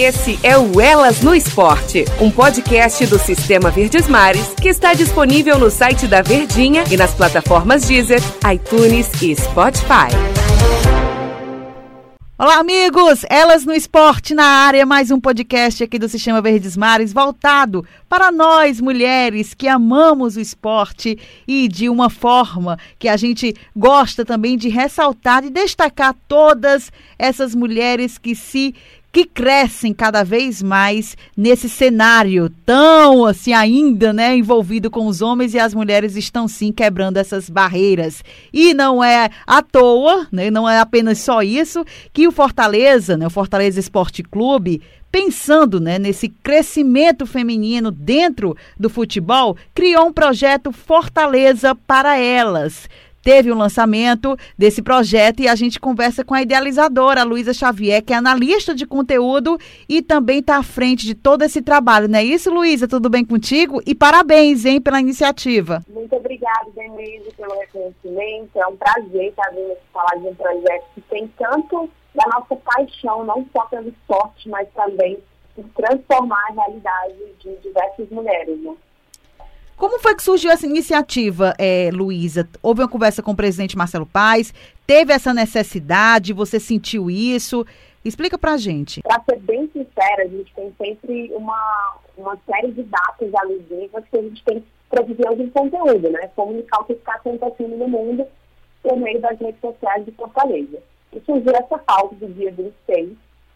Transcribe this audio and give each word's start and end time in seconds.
Esse 0.00 0.38
é 0.44 0.56
o 0.56 0.80
Elas 0.80 1.22
no 1.22 1.34
Esporte, 1.34 2.04
um 2.20 2.30
podcast 2.30 3.04
do 3.06 3.18
Sistema 3.18 3.68
Verdes 3.68 4.06
Mares 4.06 4.54
que 4.54 4.68
está 4.68 4.94
disponível 4.94 5.58
no 5.58 5.72
site 5.72 6.06
da 6.06 6.22
Verdinha 6.22 6.84
e 6.88 6.96
nas 6.96 7.12
plataformas 7.12 7.84
Deezer, 7.84 8.20
iTunes 8.48 9.10
e 9.20 9.34
Spotify. 9.34 10.06
Olá, 12.38 12.60
amigos! 12.60 13.24
Elas 13.28 13.66
no 13.66 13.74
Esporte 13.74 14.32
na 14.32 14.44
área, 14.44 14.86
mais 14.86 15.10
um 15.10 15.18
podcast 15.18 15.82
aqui 15.82 15.98
do 15.98 16.08
Sistema 16.08 16.40
Verdes 16.40 16.76
Mares, 16.76 17.12
voltado 17.12 17.84
para 18.08 18.30
nós, 18.30 18.80
mulheres, 18.80 19.54
que 19.54 19.66
amamos 19.66 20.36
o 20.36 20.40
esporte 20.40 21.18
e 21.48 21.66
de 21.66 21.88
uma 21.88 22.08
forma 22.08 22.78
que 22.96 23.08
a 23.08 23.16
gente 23.16 23.52
gosta 23.74 24.24
também 24.24 24.56
de 24.56 24.68
ressaltar 24.68 25.44
e 25.44 25.50
destacar 25.50 26.14
todas 26.28 26.92
essas 27.18 27.56
mulheres 27.56 28.16
que 28.18 28.36
se 28.36 28.72
que 29.10 29.24
crescem 29.24 29.92
cada 29.92 30.22
vez 30.22 30.62
mais 30.62 31.16
nesse 31.36 31.68
cenário 31.68 32.50
tão 32.64 33.24
assim 33.24 33.52
ainda, 33.52 34.12
né, 34.12 34.36
envolvido 34.36 34.90
com 34.90 35.06
os 35.06 35.22
homens 35.22 35.54
e 35.54 35.58
as 35.58 35.74
mulheres 35.74 36.16
estão 36.16 36.46
sim 36.46 36.70
quebrando 36.70 37.16
essas 37.16 37.48
barreiras. 37.48 38.22
E 38.52 38.74
não 38.74 39.02
é 39.02 39.30
à 39.46 39.62
toa, 39.62 40.26
né, 40.30 40.50
não 40.50 40.68
é 40.68 40.78
apenas 40.78 41.18
só 41.18 41.42
isso 41.42 41.84
que 42.12 42.28
o 42.28 42.32
Fortaleza, 42.32 43.16
né, 43.16 43.26
o 43.26 43.30
Fortaleza 43.30 43.80
Esporte 43.80 44.22
Clube, 44.22 44.82
pensando 45.10 45.80
né, 45.80 45.98
nesse 45.98 46.28
crescimento 46.28 47.24
feminino 47.24 47.90
dentro 47.90 48.56
do 48.78 48.90
futebol, 48.90 49.56
criou 49.74 50.06
um 50.06 50.12
projeto 50.12 50.70
Fortaleza 50.70 51.74
para 51.74 52.18
elas 52.18 52.88
teve 53.28 53.52
o 53.52 53.54
um 53.54 53.58
lançamento 53.58 54.38
desse 54.56 54.80
projeto 54.80 55.40
e 55.40 55.48
a 55.48 55.54
gente 55.54 55.78
conversa 55.78 56.24
com 56.24 56.32
a 56.32 56.40
idealizadora, 56.40 57.20
a 57.20 57.24
Luísa 57.24 57.52
Xavier, 57.52 58.02
que 58.02 58.14
é 58.14 58.16
analista 58.16 58.74
de 58.74 58.86
conteúdo 58.86 59.58
e 59.86 60.00
também 60.00 60.38
está 60.38 60.56
à 60.56 60.62
frente 60.62 61.04
de 61.04 61.14
todo 61.14 61.42
esse 61.42 61.60
trabalho, 61.60 62.08
não 62.08 62.18
é 62.18 62.24
isso, 62.24 62.50
Luísa? 62.50 62.88
Tudo 62.88 63.10
bem 63.10 63.26
contigo? 63.26 63.82
E 63.84 63.94
parabéns, 63.94 64.64
hein, 64.64 64.80
pela 64.80 64.98
iniciativa. 64.98 65.84
Muito 65.90 66.16
obrigada, 66.16 66.70
Denise, 66.74 67.30
pelo 67.36 67.52
reconhecimento. 67.60 68.58
É 68.58 68.66
um 68.66 68.76
prazer 68.78 69.28
estar 69.28 69.50
vindo 69.50 69.72
aqui 69.72 69.82
falar 69.92 70.16
de 70.22 70.26
um 70.26 70.34
projeto 70.34 70.84
que 70.94 71.00
tem 71.02 71.30
tanto 71.38 71.90
da 72.14 72.24
nossa 72.32 72.56
paixão, 72.56 73.24
não 73.26 73.46
só 73.52 73.66
pelo 73.66 73.90
esporte, 73.90 74.48
mas 74.48 74.66
também 74.74 75.18
de 75.54 75.64
transformar 75.74 76.46
a 76.48 76.52
realidade 76.54 77.18
de 77.40 77.56
diversas 77.56 78.08
mulheres, 78.08 78.58
né? 78.62 78.74
Como 79.78 80.00
foi 80.00 80.16
que 80.16 80.24
surgiu 80.24 80.50
essa 80.50 80.66
iniciativa, 80.66 81.54
é, 81.56 81.88
Luísa? 81.92 82.48
Houve 82.60 82.82
uma 82.82 82.88
conversa 82.88 83.22
com 83.22 83.30
o 83.30 83.36
presidente 83.36 83.78
Marcelo 83.78 84.04
Paes? 84.04 84.52
Teve 84.84 85.12
essa 85.12 85.32
necessidade? 85.32 86.32
Você 86.32 86.58
sentiu 86.58 87.08
isso? 87.08 87.64
Explica 88.04 88.36
pra 88.36 88.56
gente. 88.56 89.00
Para 89.02 89.22
ser 89.22 89.38
bem 89.38 89.70
sincera, 89.72 90.24
a 90.24 90.26
gente 90.26 90.52
tem 90.52 90.74
sempre 90.76 91.32
uma, 91.32 91.96
uma 92.16 92.36
série 92.44 92.72
de 92.72 92.82
datas 92.82 93.32
alusivas 93.32 94.02
que 94.10 94.18
a 94.18 94.22
gente 94.22 94.42
tem 94.42 94.64
provisão 94.90 95.36
de 95.36 95.46
conteúdo, 95.50 96.10
né? 96.10 96.28
Comunicar 96.34 96.80
o 96.80 96.84
que 96.84 96.94
está 96.94 97.14
acontecendo 97.14 97.76
no 97.76 97.86
mundo 97.86 98.26
por 98.82 98.96
meio 98.96 99.20
das 99.20 99.38
redes 99.38 99.60
sociais 99.60 100.04
de 100.04 100.10
Fortaleza. 100.10 100.82
E 101.12 101.20
surgiu 101.20 101.52
essa 101.54 101.78
pauta 101.78 102.16
do 102.16 102.26
dia 102.34 102.50
26 102.50 103.10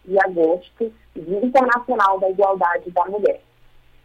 de 0.05 0.19
agosto, 0.23 0.93
Dia 1.13 1.45
Internacional 1.45 2.17
da 2.21 2.29
Igualdade 2.29 2.89
da 2.91 3.03
Mulher. 3.07 3.41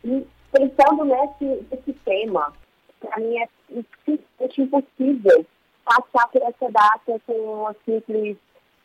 E 0.05 0.27
pensando 0.53 1.05
nesse, 1.05 1.67
nesse 1.71 1.93
tema, 2.05 2.53
para 3.01 3.21
mim 3.21 3.39
é 3.39 3.49
simplesmente 4.05 4.63
impossível 4.63 5.47
passar 5.85 6.29
por 6.29 6.43
essa 6.43 6.71
data 6.71 7.21
com 7.27 7.33
uma 7.33 7.75
simples 7.85 8.37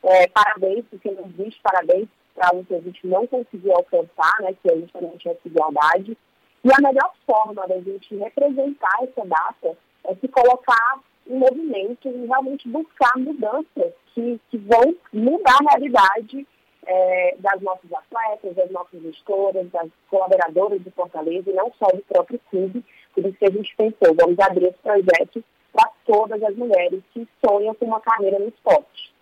é, 0.04 0.28
parabéns, 0.28 0.86
porque 0.90 1.12
não 1.12 1.26
existe 1.26 1.62
parabéns 1.62 2.08
para 2.36 2.50
algo 2.50 2.66
que 2.66 2.76
a 2.76 2.82
gente 2.82 3.08
não 3.08 3.26
conseguiu 3.28 3.74
alcançar, 3.74 4.42
né, 4.42 4.54
que 4.62 4.72
é 4.72 4.78
justamente 4.78 5.30
essa 5.30 5.48
igualdade. 5.48 6.18
E 6.64 6.70
a 6.72 6.82
melhor 6.82 7.14
forma 7.26 7.68
da 7.68 7.80
gente 7.80 8.16
representar 8.16 9.00
essa 9.02 9.26
data 9.26 9.78
é 10.06 10.16
se 10.16 10.28
colocar 10.28 11.00
em 11.28 11.38
movimento 11.38 12.08
e 12.08 12.26
realmente 12.26 12.68
buscar 12.68 13.18
mudanças 13.18 13.94
que, 14.14 14.40
que 14.50 14.58
vão 14.58 14.96
mudar 15.12 15.58
a 15.60 15.72
realidade 15.72 16.48
é, 16.86 17.36
das 17.40 17.62
nossas 17.62 17.92
atletas, 17.92 18.56
das 18.56 18.72
nossas 18.72 19.02
gestoras, 19.02 19.70
das 19.72 19.90
colaboradoras 20.10 20.84
de 20.84 20.92
Fortaleza 20.92 21.50
e 21.50 21.54
não 21.54 21.72
só 21.80 21.88
do 21.88 22.02
próprio 22.04 22.40
clube. 22.50 22.84
Por 23.14 23.26
isso 23.26 23.38
que 23.38 23.46
a 23.46 23.52
gente 23.52 23.76
pensou, 23.76 24.16
vamos 24.16 24.40
abrir 24.40 24.66
esse 24.66 24.80
projeto 24.80 25.44
para 25.72 25.90
todas 26.06 26.42
as 26.44 26.56
mulheres 26.56 27.02
que 27.14 27.28
sonham 27.46 27.74
com 27.76 27.86
uma 27.86 28.02
carreira 28.02 28.40
no 28.40 28.48
esporte. 28.48 29.14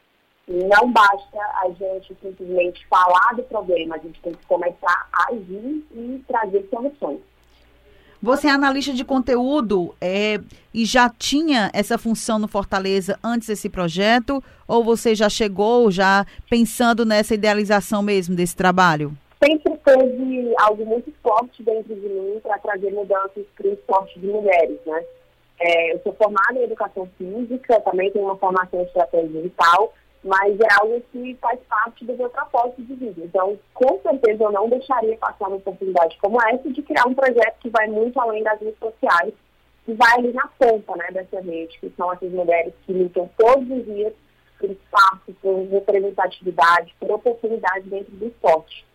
Não 0.47 0.91
basta 0.91 1.39
a 1.63 1.69
gente 1.69 2.16
simplesmente 2.22 2.85
falar 2.88 3.35
do 3.35 3.44
problema, 3.44 3.95
a 3.95 3.99
gente 3.99 4.19
tem 4.22 4.33
que 4.33 4.45
começar 4.45 5.09
a 5.13 5.31
agir 5.31 5.85
e 5.91 6.23
trazer 6.28 6.67
soluções. 6.69 7.31
Você 8.22 8.46
é 8.48 8.52
analista 8.52 8.94
de 8.94 9.04
conteúdo 9.04 9.96
é, 10.00 10.40
e 10.72 10.86
já 10.86 11.09
tinha 11.09 11.72
essa 11.74 11.98
função 11.98 12.38
no 12.38 12.48
Fortaleza 12.48 13.18
antes 13.24 13.48
desse 13.48 13.68
projeto? 13.68 14.44
Ou 14.68 14.84
você 14.84 15.16
já 15.16 15.28
chegou 15.28 15.90
já 15.90 16.24
pensando 16.48 17.04
nessa 17.04 17.34
idealização 17.34 18.04
mesmo 18.04 18.36
desse 18.36 18.56
trabalho? 18.56 19.12
Sempre 19.44 19.76
teve 19.84 20.54
algo 20.59 20.86
muito 20.86 21.12
forte 21.24 21.64
dentro 21.64 21.96
de 21.96 22.08
mim 22.08 22.40
para 22.44 22.59
trazer 22.59 22.92
mudanças 22.92 23.44
para 23.58 23.68
o 23.68 23.74
esporte 23.74 24.20
de 24.20 24.28
mulheres, 24.28 24.78
né? 24.86 25.03
É, 25.59 25.94
eu 25.96 26.00
sou 26.03 26.14
formada 26.14 26.59
em 26.59 26.64
educação 26.64 27.09
física, 27.18 27.82
também 27.82 28.12
tenho 28.12 28.26
uma 28.26 28.38
formação 28.38 28.82
em 28.82 28.84
estratégia 28.84 29.30
digital, 29.30 29.94
mas 30.24 30.59
é 30.59 30.68
algo 30.80 31.02
que 31.12 31.36
faz 31.42 31.59
parte 31.68 32.06
do 32.06 32.16
meu 32.16 32.30
propósito 32.30 32.84
de 32.84 32.94
vida. 32.94 33.22
Então, 33.24 33.58
com 33.74 34.00
certeza, 34.02 34.44
eu 34.44 34.52
não 34.52 34.70
deixaria 34.70 35.18
passar 35.18 35.48
uma 35.48 35.58
oportunidade 35.58 36.18
como 36.22 36.42
essa 36.42 36.70
de 36.70 36.82
criar 36.82 37.08
um 37.08 37.14
projeto 37.14 37.58
que 37.59 37.70
vai 37.70 37.88
muito 37.88 38.20
além 38.20 38.44
das 38.44 38.59
redes 38.59 38.78
sociais, 38.78 39.34
que 39.86 39.94
vai 39.94 40.14
ali 40.20 40.32
na 40.32 40.48
ponta 40.59 40.96
né, 40.96 41.08
dessa 41.12 41.42
rede, 41.42 41.80
que 41.80 41.92
são 41.98 42.14
essas 42.14 42.32
mulheres 42.32 42.74
que 42.86 42.94
lutam 42.94 43.30
todos 43.36 43.70
os 43.70 43.86
dias 43.86 44.14
por 44.59 44.70
espaço, 44.70 45.34
por 45.42 45.68
representatividade, 45.70 46.96
por 47.00 47.09
oportunidade 47.12 47.90
dentro 47.90 48.12
do 48.12 48.28
esporte. 48.28 48.86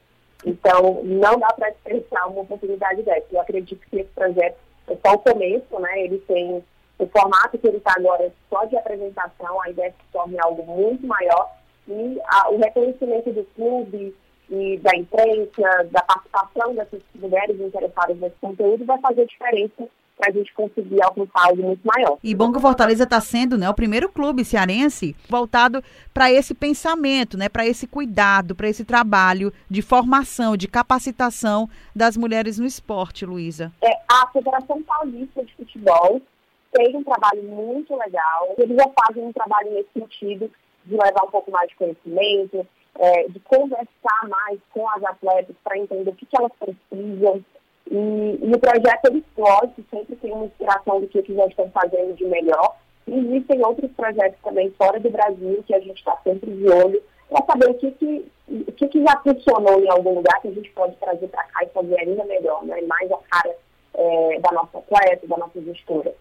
Então, 0.45 1.03
não 1.03 1.41
dá 1.41 1.49
para 1.49 1.71
expressar 1.71 2.29
uma 2.29 2.43
oportunidade 2.43 3.03
dessa. 3.03 3.27
Eu 3.33 3.41
acredito 3.41 3.81
que 3.91 3.97
esse 3.97 4.11
projeto 4.11 4.59
é 4.87 4.97
só 5.05 5.15
o 5.15 5.19
começo, 5.19 5.81
né? 5.81 6.05
Ele 6.05 6.19
tem 6.19 6.63
o 6.99 7.07
formato 7.09 7.59
que 7.59 7.67
ele 7.67 7.77
está 7.77 7.93
agora 7.97 8.25
é 8.25 8.33
só 8.49 8.65
de 8.65 8.77
apresentação, 8.77 9.61
a 9.63 9.71
ideia 9.71 9.89
é 9.89 9.91
que 9.91 10.05
se 10.05 10.13
torne 10.13 10.39
algo 10.41 10.63
muito 10.65 11.07
maior 11.07 11.51
e 11.89 12.21
a, 12.27 12.51
o 12.51 12.59
reconhecimento 12.59 13.33
do 13.33 13.45
clube 13.55 14.15
e 14.51 14.79
da 14.79 14.97
imprensa, 14.97 15.85
da 15.91 16.03
participação 16.03 16.75
dessas 16.75 17.01
mulheres 17.15 17.61
interessadas 17.61 18.17
nesse 18.19 18.37
conteúdo 18.41 18.85
vai 18.85 18.99
fazer 19.01 19.27
diferença 19.27 19.89
para 20.17 20.31
a 20.31 20.33
gente 20.33 20.53
conseguir 20.55 21.03
alcançar 21.03 21.49
algo 21.49 21.63
muito 21.63 21.83
maior. 21.85 22.19
E 22.25 22.35
bom 22.35 22.51
que 22.51 22.57
o 22.57 22.61
Fortaleza 22.61 23.05
está 23.05 23.21
sendo 23.21 23.59
né, 23.59 23.69
o 23.69 23.75
primeiro 23.75 24.09
clube 24.09 24.45
cearense 24.45 25.15
voltado 25.29 25.83
para 26.15 26.33
esse 26.33 26.55
pensamento, 26.55 27.37
né, 27.37 27.51
para 27.51 27.67
esse 27.67 27.87
cuidado, 27.87 28.55
para 28.55 28.69
esse 28.69 28.85
trabalho 28.85 29.53
de 29.69 29.83
formação, 29.83 30.57
de 30.57 30.69
capacitação 30.69 31.69
das 31.95 32.17
mulheres 32.17 32.59
no 32.59 32.65
esporte, 32.65 33.27
Luísa. 33.27 33.71
É, 33.83 33.91
a 34.11 34.27
Federação 34.29 34.83
Paulista 34.83 35.45
de 35.45 35.55
Futebol 35.55 36.23
tem 36.73 36.97
um 36.97 37.05
trabalho 37.05 37.43
muito 37.43 37.97
legal. 37.97 38.55
Eles 38.59 38.77
já 38.77 38.91
fazem 39.05 39.25
um 39.25 39.33
trabalho 39.33 39.73
nesse 39.73 39.89
sentido 39.93 40.51
de 40.85 40.93
levar 40.93 41.25
um 41.25 41.31
pouco 41.31 41.51
mais 41.51 41.69
de 41.69 41.77
conhecimento, 41.77 42.67
é, 42.99 43.29
de 43.29 43.41
conversar 43.41 44.29
mais 44.29 44.59
com 44.73 44.89
as 44.91 45.03
atletas 45.05 45.57
para 45.63 45.79
entender 45.79 46.11
o 46.11 46.15
que, 46.15 46.27
que 46.27 46.37
elas 46.37 46.53
precisam. 46.59 47.45
E, 47.91 48.39
e, 48.43 48.53
o 48.53 48.59
projeto 48.59 49.07
ele 49.07 49.19
explode, 49.19 49.73
sempre 49.91 50.17
tem 50.17 50.33
uma 50.33 50.47
inspiração 50.47 51.01
do 51.01 51.07
que, 51.07 51.23
que 51.23 51.35
já 51.35 51.47
estão 51.47 51.71
fazendo 51.71 52.15
de 52.15 52.25
melhor. 52.25 52.77
E 53.07 53.15
existem 53.15 53.65
outros 53.65 53.91
projetos 53.93 54.41
também 54.43 54.71
fora 54.73 54.99
do 54.99 55.11
Brasil 55.11 55.63
que 55.67 55.75
a 55.75 55.81
gente 55.81 55.99
está 55.99 56.17
sempre 56.25 56.51
de 56.51 56.69
olho 56.69 57.01
para 57.29 57.45
saber 57.47 57.71
o 57.71 57.75
que, 57.75 57.91
que, 57.93 58.33
o 58.49 58.73
que, 58.73 58.89
que 58.89 59.03
já 59.03 59.17
funcionou 59.21 59.81
em 59.81 59.89
algum 59.89 60.15
lugar 60.15 60.41
que 60.41 60.49
a 60.49 60.53
gente 60.53 60.71
pode 60.71 60.97
trazer 60.97 61.29
para 61.29 61.45
cá 61.45 61.65
e 61.65 61.69
fazer 61.69 62.01
ainda 62.01 62.25
melhor, 62.25 62.65
né? 62.65 62.81
mais 62.83 63.11
a 63.11 63.19
cara 63.31 63.57
é, 63.95 64.41
da 64.41 64.53
nossa 64.53 64.79
atleta, 64.79 65.27
da 65.27 65.37
nossa 65.37 65.61
gestora. 65.61 66.15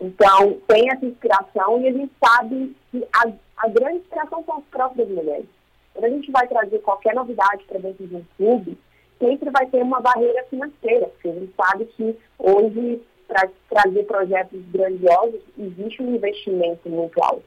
Então, 0.00 0.58
tem 0.66 0.90
essa 0.90 1.04
inspiração 1.04 1.80
e 1.82 1.88
a 1.88 1.92
gente 1.92 2.12
sabe 2.24 2.74
que 2.90 3.06
a, 3.12 3.30
a 3.58 3.68
grande 3.68 3.98
inspiração 3.98 4.42
são 4.44 4.58
as 4.58 4.64
próprias 4.64 5.08
mulheres. 5.08 5.46
Quando 5.92 6.04
a 6.04 6.10
gente 6.10 6.30
vai 6.30 6.46
trazer 6.48 6.78
qualquer 6.78 7.14
novidade 7.14 7.64
para 7.64 7.78
dentro 7.78 8.06
de 8.06 8.16
um 8.16 8.24
clube, 8.36 8.78
sempre 9.18 9.50
vai 9.50 9.66
ter 9.66 9.82
uma 9.82 10.00
barreira 10.00 10.42
financeira, 10.44 11.06
porque 11.08 11.28
a 11.28 11.34
gente 11.34 11.52
sabe 11.54 11.84
que 11.84 12.16
hoje, 12.38 13.02
para 13.28 13.50
trazer 13.68 14.04
projetos 14.04 14.60
grandiosos, 14.72 15.40
existe 15.58 16.02
um 16.02 16.14
investimento 16.14 16.88
muito 16.88 17.22
alto. 17.22 17.44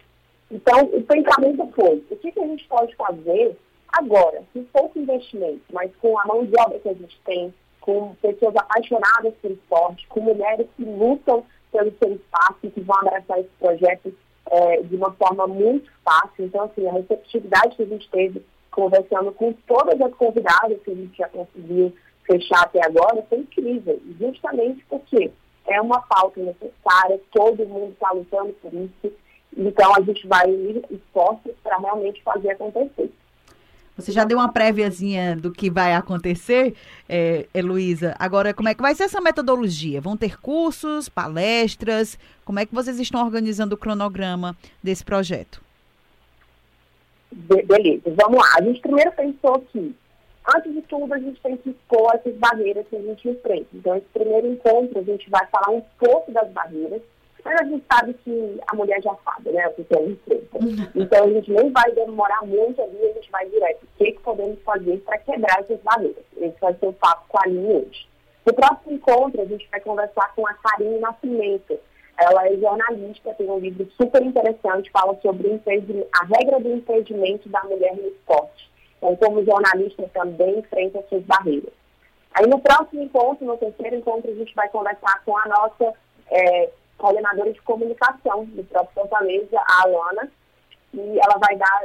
Então, 0.52 0.82
o 0.82 1.02
pensamento 1.02 1.68
foi, 1.74 2.04
o 2.12 2.16
que, 2.16 2.32
que 2.32 2.40
a 2.40 2.46
gente 2.46 2.68
pode 2.68 2.96
fazer 2.96 3.58
agora, 3.88 4.44
com 4.54 4.64
pouco 4.66 5.00
investimento, 5.00 5.62
mas 5.72 5.92
com 5.96 6.20
a 6.20 6.26
mão 6.26 6.46
de 6.46 6.54
obra 6.60 6.80
que 6.80 6.90
a 6.90 6.94
gente 6.94 7.20
tem, 7.26 7.52
com 7.82 8.14
pessoas 8.22 8.56
apaixonadas 8.56 9.34
pelo 9.42 9.56
esporte, 9.56 10.08
com 10.08 10.22
mulheres 10.22 10.68
que 10.78 10.86
lutam 10.86 11.44
pelo 11.74 11.92
seu 11.98 12.14
espaço 12.14 12.60
que 12.62 12.80
vão 12.80 12.96
abraçar 13.00 13.40
esse 13.40 13.50
projeto 13.60 14.16
é, 14.50 14.82
de 14.84 14.96
uma 14.96 15.12
forma 15.14 15.48
muito 15.48 15.92
fácil. 16.06 16.46
Então, 16.46 16.66
assim, 16.66 16.88
a 16.88 16.94
receptividade 16.94 17.76
que 17.76 17.84
a 17.84 17.88
gente 17.88 18.10
teve 18.10 18.46
conversando 18.72 19.32
com 19.32 19.54
todas 19.68 20.00
as 20.00 20.14
convidadas 20.14 20.82
que 20.84 20.92
a 20.92 20.96
gente 20.96 21.18
já 21.18 21.28
conseguiu 21.30 21.94
fechar 22.26 22.64
até 22.64 22.84
agora, 22.86 23.26
foi 23.30 23.40
incrível, 23.40 24.00
justamente 24.20 24.86
porque 24.90 25.32
é 25.68 25.82
uma 25.82 26.02
pauta 26.02 26.40
necessária, 26.40 27.20
todo 27.32 27.66
mundo 27.66 27.92
está 27.92 28.12
lutando 28.12 28.54
por 28.54 28.74
isso, 28.74 29.14
então 29.56 29.94
a 29.96 30.02
gente 30.02 30.26
vai 30.28 30.46
unir 30.48 30.84
esforços 30.90 31.54
para 31.62 31.78
realmente 31.78 32.24
fazer 32.24 32.52
acontecer. 32.52 33.12
Você 33.96 34.12
já 34.12 34.24
deu 34.24 34.40
uma 34.40 34.52
préviazinha 34.52 35.36
do 35.36 35.52
que 35.52 35.70
vai 35.70 35.94
acontecer, 35.94 36.74
é, 37.08 37.46
Heloísa. 37.54 38.16
Agora, 38.18 38.54
como 38.54 38.68
é 38.68 38.74
que 38.74 38.82
vai 38.82 38.96
ser 38.96 39.04
essa 39.04 39.22
metodologia? 39.22 40.02
Vão 40.02 40.18
ter 40.18 40.40
cursos, 40.40 41.08
palestras? 41.08 42.18
Como 42.44 42.60
é 42.60 42.66
que 42.66 42.74
vocês 42.74 43.00
estão 43.00 43.24
organizando 43.24 43.76
o 43.76 43.78
cronograma 43.78 44.58
desse 44.82 45.06
projeto? 45.06 45.62
Be 47.32 47.64
beleza, 47.64 48.02
vamos 48.16 48.38
lá. 48.38 48.56
A 48.58 48.64
gente 48.64 48.82
primeiro 48.82 49.12
pensou 49.12 49.60
que, 49.72 49.96
antes 50.56 50.74
de 50.74 50.82
tudo, 50.84 51.14
a 51.14 51.20
gente 51.20 51.40
tem 51.42 51.56
que 51.58 51.70
expor 51.70 52.16
essas 52.16 52.36
barreiras 52.36 52.88
que 52.90 52.96
a 52.96 53.02
gente 53.02 53.30
enfrenta. 53.30 53.68
Então, 53.74 53.96
esse 53.96 54.08
primeiro 54.12 54.48
encontro, 54.48 55.00
a 55.00 55.04
gente 55.04 55.30
vai 55.30 55.46
falar 55.48 55.72
um 55.72 55.82
pouco 56.00 56.32
das 56.32 56.50
barreiras, 56.52 57.02
mas 57.44 57.60
a 57.60 57.64
gente 57.64 57.84
sabe 57.92 58.14
que 58.14 58.60
a 58.68 58.76
mulher 58.76 59.02
já 59.02 59.16
sabe, 59.24 59.52
né, 59.52 59.68
o 59.68 59.74
que 59.74 59.94
é. 59.94 60.00
Uhum. 60.00 60.88
Então, 60.96 61.26
a 61.26 61.30
gente 61.30 61.52
nem 61.52 61.72
vai 61.72 61.92
demorar 61.92 62.42
muito 62.46 62.82
ali, 62.82 62.98
a 63.04 63.14
gente 63.14 63.30
vai 63.32 63.48
direto. 63.50 63.84
O 63.84 63.98
que, 63.98 64.12
que 64.14 64.20
podemos 64.22 64.62
fazer 64.64 64.98
para 65.00 65.18
quebrar 65.18 65.60
essas 65.60 65.80
barreiras? 65.82 66.24
Esse 66.38 66.60
vai 66.60 66.74
ser 66.74 66.88
o 66.88 66.94
papo 66.94 67.26
com 67.28 67.38
a 67.38 67.42
Aline 67.44 67.74
hoje. 67.74 68.08
No 68.46 68.54
próximo 68.54 68.94
encontro, 68.94 69.42
a 69.42 69.46
gente 69.46 69.68
vai 69.70 69.80
conversar 69.80 70.34
com 70.36 70.46
a 70.48 70.54
Karine 70.54 71.00
Nascimento. 71.00 71.80
Ela 72.18 72.48
é 72.48 72.58
jornalista, 72.58 73.34
tem 73.34 73.50
um 73.50 73.60
livro 73.60 73.90
super 73.98 74.22
interessante, 74.22 74.92
fala 74.92 75.18
sobre 75.22 75.50
a 75.50 76.26
regra 76.26 76.60
do 76.60 76.74
impedimento 76.74 77.50
da 77.50 77.64
mulher 77.64 77.96
no 77.96 78.08
esporte. 78.08 78.70
Então, 78.98 79.16
como 79.16 79.44
jornalista, 79.44 80.10
também 80.14 80.60
enfrenta 80.60 81.00
essas 81.00 81.24
barreiras. 81.24 81.74
Aí, 82.34 82.48
no 82.48 82.60
próximo 82.60 83.04
encontro, 83.04 83.46
no 83.46 83.58
terceiro 83.58 83.96
encontro, 83.96 84.32
a 84.32 84.36
gente 84.36 84.54
vai 84.56 84.70
conversar 84.70 85.24
com 85.26 85.38
a 85.38 85.48
nossa 85.48 85.94
é, 86.30 86.70
coordenadora 86.98 87.52
de 87.52 87.62
comunicação 87.62 88.46
do 88.46 88.64
próprio 88.66 88.94
Fortaleza, 88.94 89.60
a 89.60 89.84
Alana, 89.84 90.32
e 90.94 91.20
ela 91.20 91.38
vai 91.40 91.56
dar, 91.56 91.84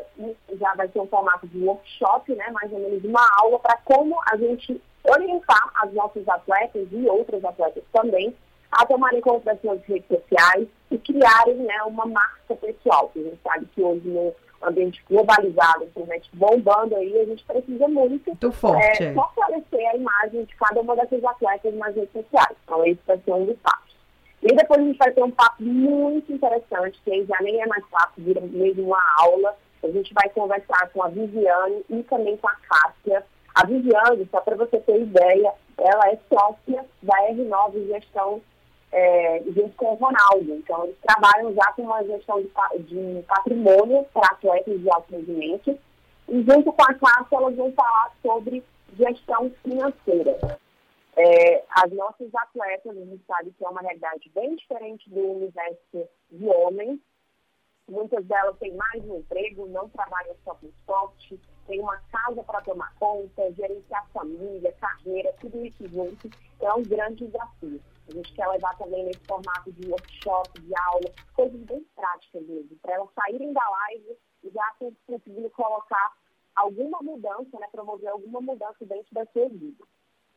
já 0.52 0.74
vai 0.74 0.88
ter 0.88 1.00
um 1.00 1.06
formato 1.06 1.46
de 1.46 1.64
workshop, 1.64 2.34
né, 2.34 2.50
mais 2.50 2.70
ou 2.72 2.78
menos 2.78 3.02
uma 3.04 3.26
aula 3.40 3.58
para 3.58 3.78
como 3.84 4.16
a 4.30 4.36
gente 4.36 4.80
orientar 5.04 5.70
as 5.82 5.92
nossas 5.92 6.28
atletas 6.28 6.86
e 6.92 7.08
outras 7.08 7.44
atletas 7.44 7.82
também 7.92 8.34
a 8.70 8.84
tomarem 8.84 9.20
conta 9.20 9.46
das 9.46 9.60
suas 9.62 9.82
redes 9.84 10.06
sociais 10.08 10.68
e 10.90 10.98
criarem 10.98 11.54
né, 11.54 11.82
uma 11.84 12.04
marca 12.04 12.54
pessoal. 12.56 13.10
A 13.16 13.18
gente 13.18 13.38
sabe 13.42 13.66
que 13.74 13.82
hoje 13.82 14.06
no 14.06 14.34
ambiente 14.62 15.02
globalizado, 15.08 15.84
internet 15.84 16.28
bombando 16.34 16.96
aí, 16.96 17.20
a 17.20 17.24
gente 17.24 17.44
precisa 17.44 17.88
muito, 17.88 18.26
muito 18.26 18.52
forte, 18.52 19.04
é, 19.04 19.14
fortalecer 19.14 19.88
a 19.88 19.96
imagem 19.96 20.44
de 20.44 20.54
cada 20.56 20.80
uma 20.80 20.96
dessas 20.96 21.24
atletas 21.24 21.74
nas 21.74 21.94
redes 21.94 22.12
sociais. 22.12 22.56
Então, 22.64 22.84
esse 22.84 23.00
vai 23.06 23.18
ser 23.18 23.32
um 23.32 23.46
dos 23.46 23.56
passos. 23.58 23.97
E 24.50 24.56
depois 24.56 24.80
a 24.80 24.82
gente 24.82 24.96
vai 24.96 25.12
ter 25.12 25.22
um 25.22 25.30
papo 25.30 25.62
muito 25.62 26.32
interessante, 26.32 26.98
que 27.04 27.26
já 27.26 27.36
nem 27.42 27.60
é 27.60 27.66
mais 27.66 27.84
papo, 27.90 28.14
vira 28.16 28.40
mesmo 28.40 28.84
uma 28.84 29.02
aula. 29.18 29.54
A 29.84 29.88
gente 29.88 30.14
vai 30.14 30.26
conversar 30.30 30.88
com 30.90 31.02
a 31.02 31.08
Viviane 31.08 31.84
e 31.90 32.02
também 32.04 32.34
com 32.38 32.48
a 32.48 32.56
Cássia. 32.66 33.26
A 33.54 33.66
Viviane, 33.66 34.26
só 34.30 34.40
para 34.40 34.56
você 34.56 34.78
ter 34.80 35.02
ideia, 35.02 35.52
ela 35.76 36.08
é 36.08 36.18
sócia 36.32 36.82
da 37.02 37.14
R9 37.30 37.88
Gestão 37.88 38.40
é, 38.90 39.42
junto 39.54 39.76
com 39.76 39.92
o 39.92 39.96
Ronaldo. 39.96 40.54
Então, 40.54 40.84
eles 40.84 40.96
trabalham 41.02 41.52
já 41.52 41.70
com 41.72 41.82
uma 41.82 42.02
gestão 42.04 42.40
de, 42.40 42.48
de 42.84 43.22
patrimônio 43.24 44.06
para 44.14 44.28
atletas 44.28 44.80
de 44.80 44.90
alto 44.90 45.12
rendimento. 45.12 45.78
E 46.26 46.42
junto 46.42 46.72
com 46.72 46.82
a 46.82 46.94
Cássia, 46.94 47.36
elas 47.36 47.54
vão 47.54 47.70
falar 47.72 48.12
sobre 48.22 48.64
gestão 48.96 49.52
financeira. 49.62 50.58
É, 51.20 51.64
as 51.70 51.90
nossas 51.90 52.32
atletas, 52.32 52.96
a 52.96 53.04
gente 53.04 53.24
sabe 53.26 53.50
que 53.50 53.64
é 53.64 53.68
uma 53.68 53.80
realidade 53.80 54.30
bem 54.30 54.54
diferente 54.54 55.10
do 55.10 55.32
universo 55.32 56.08
de 56.30 56.46
homens. 56.48 57.00
Muitas 57.88 58.24
delas 58.24 58.56
têm 58.58 58.76
mais 58.76 59.04
um 59.04 59.16
emprego, 59.16 59.66
não 59.66 59.88
trabalham 59.88 60.36
só 60.44 60.54
com 60.54 60.68
esporte, 60.68 61.40
tem 61.66 61.80
uma 61.80 62.00
casa 62.12 62.40
para 62.44 62.60
tomar 62.60 62.94
conta, 63.00 63.52
gerenciar 63.54 64.08
família, 64.12 64.72
carreira, 64.80 65.34
tudo 65.40 65.66
isso 65.66 65.88
junto. 65.88 66.30
é 66.60 66.72
um 66.72 66.84
grande 66.84 67.26
desafio. 67.26 67.80
A 68.08 68.12
gente 68.12 68.32
quer 68.34 68.46
levar 68.46 68.78
também 68.78 69.04
nesse 69.04 69.20
formato 69.26 69.72
de 69.72 69.88
workshop, 69.88 70.60
de 70.60 70.72
aula, 70.78 71.12
coisas 71.34 71.60
bem 71.62 71.84
práticas 71.96 72.46
mesmo, 72.46 72.76
para 72.80 72.94
elas 72.94 73.08
saírem 73.12 73.52
da 73.52 73.68
live 73.68 74.16
e 74.44 74.50
já 74.50 74.74
conseguirem 75.04 75.50
colocar 75.50 76.16
alguma 76.54 77.02
mudança, 77.02 77.58
né, 77.58 77.66
promover 77.72 78.08
alguma 78.08 78.40
mudança 78.40 78.84
dentro 78.86 79.12
da 79.12 79.26
sua 79.26 79.48
vida. 79.48 79.84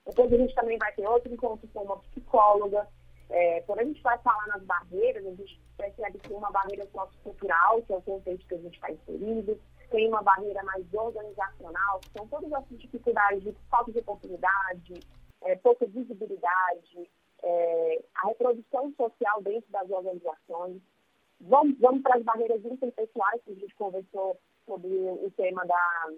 Depois 0.06 0.34
a 0.34 0.38
gente 0.38 0.56
também 0.56 0.78
vai 0.78 0.92
ter 0.94 1.08
outro 1.08 1.32
encontro 1.32 1.68
com 1.74 1.84
uma 1.84 1.98
psicóloga. 1.98 2.88
É, 3.30 3.62
quando 3.62 3.80
a 3.80 3.84
gente 3.86 4.02
vai 4.02 4.18
falar 4.20 4.48
nas 4.48 4.64
barreiras, 4.64 5.26
a 5.26 5.30
gente 5.30 5.62
percebe 5.78 6.20
que 6.20 6.28
tem 6.28 6.38
uma 6.38 6.52
barreira 6.52 6.86
sociocultural, 6.88 7.82
que 7.84 7.94
é 7.94 7.98
o 7.98 8.02
contexto 8.02 8.48
que 8.48 8.56
a 8.56 8.58
gente 8.58 8.76
está 8.76 8.92
inserido, 8.92 9.60
tem 9.90 10.08
uma 10.08 10.22
barreira 10.22 10.64
mais 10.64 10.86
organizacional, 10.94 12.00
que 12.00 12.10
são 12.18 12.28
todas 12.28 12.52
as 12.52 12.66
dificuldades 12.70 13.44
de 13.44 13.54
falta 13.70 13.92
de 13.92 14.00
oportunidade, 14.00 15.00
é, 15.44 15.56
pouca 15.56 15.86
visibilidade, 15.86 17.10
é, 17.44 18.04
a 18.16 18.28
reprodução 18.28 18.94
social 18.96 19.42
dentro 19.42 19.70
das 19.72 19.90
organizações. 19.90 20.82
Vamos, 21.40 21.78
vamos 21.80 22.02
para 22.02 22.18
as 22.18 22.24
barreiras 22.24 22.64
interpessoais, 22.64 23.42
que 23.44 23.52
a 23.52 23.56
gente 23.56 23.76
conversou 23.76 24.38
sobre 24.66 24.88
o 24.88 25.32
tema 25.36 25.66
da 25.66 26.10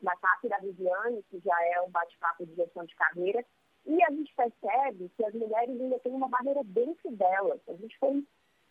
da 0.00 0.14
Cátia 0.16 0.46
e 0.46 0.50
da 0.50 0.58
Viviane, 0.58 1.22
que 1.24 1.38
já 1.40 1.56
é 1.74 1.80
um 1.82 1.90
bate-papo 1.90 2.46
de 2.46 2.54
gestão 2.54 2.84
de 2.84 2.94
carreira, 2.94 3.44
e 3.86 4.02
a 4.02 4.10
gente 4.10 4.34
percebe 4.34 5.10
que 5.16 5.24
as 5.24 5.34
mulheres 5.34 5.80
ainda 5.80 5.98
têm 6.00 6.12
uma 6.12 6.28
barreira 6.28 6.62
dentro 6.64 7.10
delas. 7.12 7.60
A 7.68 7.74
gente 7.74 7.98
foi, 7.98 8.20
de 8.20 8.26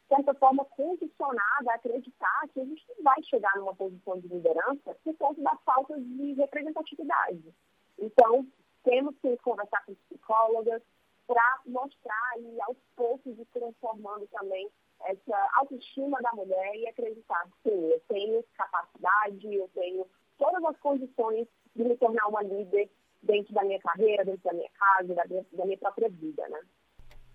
certa 0.07 0.33
forma, 0.35 0.63
condicionada 0.65 1.71
a 1.71 1.75
acreditar 1.75 2.47
que 2.53 2.61
a 2.61 2.65
gente 2.65 2.85
não 2.89 3.03
vai 3.03 3.21
chegar 3.23 3.55
numa 3.55 3.75
posição 3.75 4.19
de 4.19 4.27
liderança 4.27 4.95
por 5.03 5.15
conta 5.17 5.41
da 5.41 5.55
falta 5.65 5.99
de 5.99 6.33
representatividade. 6.33 7.53
Então, 7.97 8.45
temos 8.83 9.15
que 9.19 9.35
conversar 9.37 9.83
com 9.85 9.95
psicólogas 9.95 10.81
para 11.25 11.59
mostrar 11.65 12.39
e 12.39 12.61
aos 12.61 12.77
poucos 12.95 13.37
ir 13.37 13.45
transformando 13.53 14.27
também 14.27 14.69
essa 15.05 15.49
autoestima 15.53 16.21
da 16.21 16.31
mulher 16.33 16.75
e 16.75 16.87
acreditar 16.87 17.47
que 17.61 17.69
eu 17.69 18.01
tenho 18.07 18.43
capacidade, 18.55 19.53
eu 19.53 19.69
tenho 19.73 20.05
todas 20.47 20.63
as 20.63 20.77
condições 20.79 21.47
de 21.75 21.83
me 21.83 21.95
tornar 21.97 22.27
uma 22.27 22.41
líder 22.41 22.89
dentro 23.21 23.53
da 23.53 23.63
minha 23.63 23.79
carreira, 23.79 24.23
dentro 24.23 24.43
da 24.43 24.53
minha 24.53 24.69
casa, 24.79 25.13
da 25.13 25.25
minha, 25.25 25.45
da 25.53 25.65
minha 25.65 25.77
própria 25.77 26.09
vida, 26.09 26.47
né? 26.49 26.59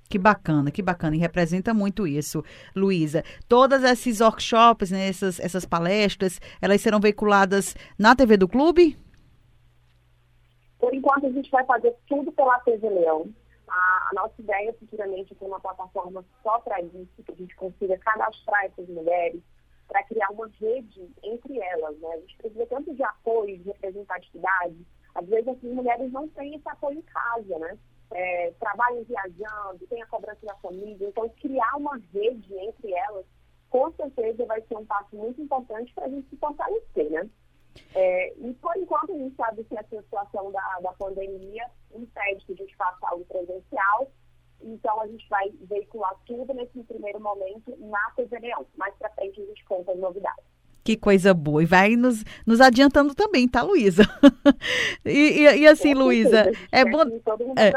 Que 0.09 0.19
bacana, 0.19 0.71
que 0.71 0.83
bacana. 0.83 1.17
E 1.17 1.19
representa 1.19 1.73
muito 1.73 2.07
isso, 2.07 2.43
Luísa. 2.75 3.23
Todas 3.49 3.83
esses 3.83 4.21
workshops, 4.21 4.91
né, 4.91 5.09
essas, 5.09 5.41
essas 5.41 5.65
palestras, 5.65 6.39
elas 6.61 6.81
serão 6.81 7.01
veiculadas 7.01 7.75
na 7.99 8.15
TV 8.15 8.37
do 8.37 8.49
Clube? 8.49 8.99
Por 10.79 10.93
enquanto, 10.95 11.27
a 11.27 11.31
gente 11.31 11.51
vai 11.51 11.65
fazer 11.65 11.95
tudo 12.07 12.31
pela 12.33 12.59
TV 12.61 12.89
Leão. 12.91 13.33
A, 13.69 14.09
a 14.11 14.15
nossa 14.15 14.35
ideia 14.39 14.75
futuramente 14.79 15.33
é 15.33 15.37
ter 15.37 15.47
uma 15.47 15.61
plataforma 15.61 16.23
só 16.43 16.59
para 16.59 16.81
isso, 16.83 17.23
que 17.25 17.33
a 17.33 17.35
gente 17.35 17.57
consiga 17.57 17.97
cadastrar 17.99 18.67
essas 18.67 18.87
mulheres, 18.89 19.41
para 19.93 20.03
criar 20.05 20.31
uma 20.31 20.49
rede 20.59 21.07
entre 21.23 21.61
elas. 21.61 21.99
Né? 21.99 22.09
A 22.15 22.21
gente 22.21 22.37
precisa 22.39 22.67
tanto 22.67 22.95
de 22.95 23.03
apoio, 23.03 23.59
de 23.59 23.65
representatividade. 23.65 24.87
Às 25.15 25.29
vezes 25.29 25.49
as 25.49 25.63
mulheres 25.63 26.11
não 26.11 26.27
têm 26.29 26.55
esse 26.55 26.67
apoio 26.67 26.99
em 26.99 27.03
casa, 27.03 27.59
né? 27.59 27.79
É, 28.11 28.51
trabalham 28.59 29.05
viajando, 29.05 29.87
tem 29.89 30.03
a 30.03 30.07
cobrança 30.07 30.45
da 30.47 30.55
família. 30.57 31.07
Então, 31.07 31.29
criar 31.41 31.77
uma 31.77 32.01
rede 32.13 32.55
entre 32.59 32.93
elas, 32.93 33.27
com 33.69 33.93
certeza 33.93 34.47
vai 34.47 34.63
ser 34.63 34.77
um 34.77 34.87
passo 34.87 35.15
muito 35.15 35.41
importante 35.43 35.93
para 35.95 36.07
a 36.07 36.09
gente 36.09 36.29
se 36.31 36.37
fortalecer, 36.37 37.11
né? 37.11 37.29
É, 37.95 38.35
e 38.39 38.55
por 38.55 38.75
enquanto 38.77 39.13
a 39.13 39.17
gente 39.17 39.35
sabe 39.37 39.65
que 39.65 39.77
essa 39.77 40.03
situação 40.03 40.51
da, 40.53 40.81
da 40.81 40.93
pandemia 40.93 41.67
impede 41.95 42.45
que 42.47 42.53
a 42.53 42.57
gente 42.57 42.77
faça 42.77 43.07
algo 43.09 43.25
presencial, 43.27 44.11
então, 44.65 45.01
a 45.01 45.07
gente 45.07 45.29
vai 45.29 45.51
veicular 45.63 46.15
tudo 46.27 46.53
nesse 46.55 46.83
primeiro 46.85 47.21
momento 47.21 47.77
na 47.81 48.11
TV 48.17 48.39
Leão. 48.39 48.67
Mais 48.77 48.95
para 48.97 49.11
frente, 49.11 49.41
a 49.41 49.45
gente 49.45 49.65
conta 49.65 49.93
as 49.93 49.99
novidades. 49.99 50.45
Que 50.85 50.97
coisa 50.97 51.33
boa. 51.33 51.63
E 51.63 51.67
vai 51.67 51.97
nos, 51.97 52.25
nos 52.47 52.61
adiantando 52.61 53.15
também, 53.15 53.49
tá, 53.49 53.63
Luísa? 53.63 54.03
e, 55.05 55.11
e, 55.11 55.59
e, 55.61 55.67
assim, 55.67 55.95
Luísa, 55.95 56.51
é 56.73 56.85
bom. 56.85 57.03
É, 57.57 57.71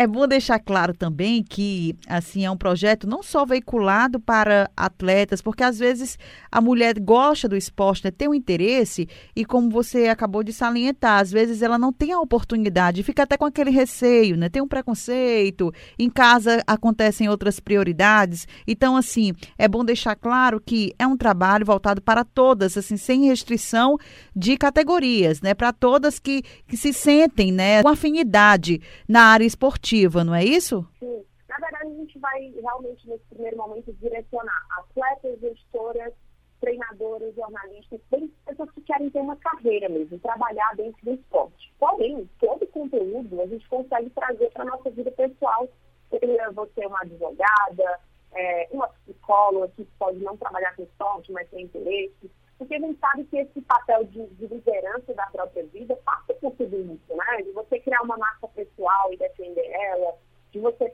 É 0.00 0.06
bom 0.06 0.28
deixar 0.28 0.60
claro 0.60 0.94
também 0.94 1.42
que 1.42 1.96
assim 2.06 2.44
é 2.44 2.50
um 2.52 2.56
projeto 2.56 3.04
não 3.04 3.20
só 3.20 3.44
veiculado 3.44 4.20
para 4.20 4.70
atletas, 4.76 5.42
porque 5.42 5.64
às 5.64 5.76
vezes 5.76 6.16
a 6.52 6.60
mulher 6.60 7.00
gosta 7.00 7.48
do 7.48 7.56
esporte, 7.56 8.04
né, 8.04 8.12
tem 8.12 8.28
um 8.28 8.34
interesse 8.34 9.08
e 9.34 9.44
como 9.44 9.68
você 9.68 10.06
acabou 10.06 10.44
de 10.44 10.52
salientar, 10.52 11.20
às 11.20 11.32
vezes 11.32 11.62
ela 11.62 11.76
não 11.76 11.92
tem 11.92 12.12
a 12.12 12.20
oportunidade, 12.20 13.02
fica 13.02 13.24
até 13.24 13.36
com 13.36 13.44
aquele 13.44 13.72
receio, 13.72 14.36
né? 14.36 14.48
Tem 14.48 14.62
um 14.62 14.68
preconceito, 14.68 15.74
em 15.98 16.08
casa 16.08 16.62
acontecem 16.64 17.28
outras 17.28 17.58
prioridades. 17.58 18.46
Então 18.68 18.96
assim, 18.96 19.32
é 19.58 19.66
bom 19.66 19.84
deixar 19.84 20.14
claro 20.14 20.62
que 20.64 20.94
é 20.96 21.08
um 21.08 21.16
trabalho 21.16 21.66
voltado 21.66 22.00
para 22.00 22.22
todas, 22.22 22.78
assim, 22.78 22.96
sem 22.96 23.24
restrição 23.24 23.98
de 24.36 24.56
categorias, 24.56 25.40
né? 25.40 25.54
Para 25.54 25.72
todas 25.72 26.20
que, 26.20 26.44
que 26.68 26.76
se 26.76 26.92
sentem, 26.92 27.50
né, 27.50 27.82
com 27.82 27.88
afinidade 27.88 28.80
na 29.08 29.22
área 29.22 29.44
esportiva 29.44 29.87
não 30.24 30.34
é 30.34 30.44
isso? 30.44 30.86
Sim. 30.98 31.24
Na 31.48 31.56
verdade, 31.56 31.86
a 31.86 31.94
gente 31.94 32.18
vai 32.18 32.52
realmente, 32.60 33.08
nesse 33.08 33.24
primeiro 33.30 33.56
momento, 33.56 33.92
direcionar 33.94 34.66
atletas, 34.78 35.40
gestoras, 35.40 36.12
treinadoras, 36.60 37.34
jornalistas, 37.34 38.00
pessoas 38.44 38.70
que 38.72 38.80
querem 38.82 39.10
ter 39.10 39.20
uma 39.20 39.36
carreira 39.36 39.88
mesmo, 39.88 40.18
trabalhar 40.18 40.74
dentro 40.76 41.02
do 41.04 41.14
esporte. 41.14 41.72
Porém, 41.78 42.28
todo 42.38 42.66
conteúdo 42.68 43.40
a 43.40 43.46
gente 43.46 43.68
consegue 43.68 44.10
trazer 44.10 44.50
para 44.50 44.62
a 44.62 44.66
nossa 44.66 44.90
vida 44.90 45.10
pessoal. 45.12 45.68
Seria 46.10 46.50
você 46.50 46.86
uma 46.86 47.00
advogada, 47.00 48.00
é, 48.32 48.68
uma 48.70 48.88
psicóloga 48.88 49.68
que 49.76 49.84
pode 49.98 50.18
não 50.18 50.36
trabalhar 50.36 50.74
com 50.74 50.82
esporte, 50.82 51.32
mas 51.32 51.48
tem 51.50 51.64
interesse. 51.64 52.30
Porque 52.58 52.74
a 52.74 52.80
gente 52.80 52.98
sabe 52.98 53.24
que 53.24 53.38
esse 53.38 53.60
papel 53.62 54.04
de, 54.04 54.26
de 54.26 54.46
liderança 54.46 55.14
da 55.14 55.26
própria 55.26 55.64
vida 55.66 55.96
passa 56.04 56.34
por 56.34 56.52
tudo 56.52 56.76
isso, 56.76 57.16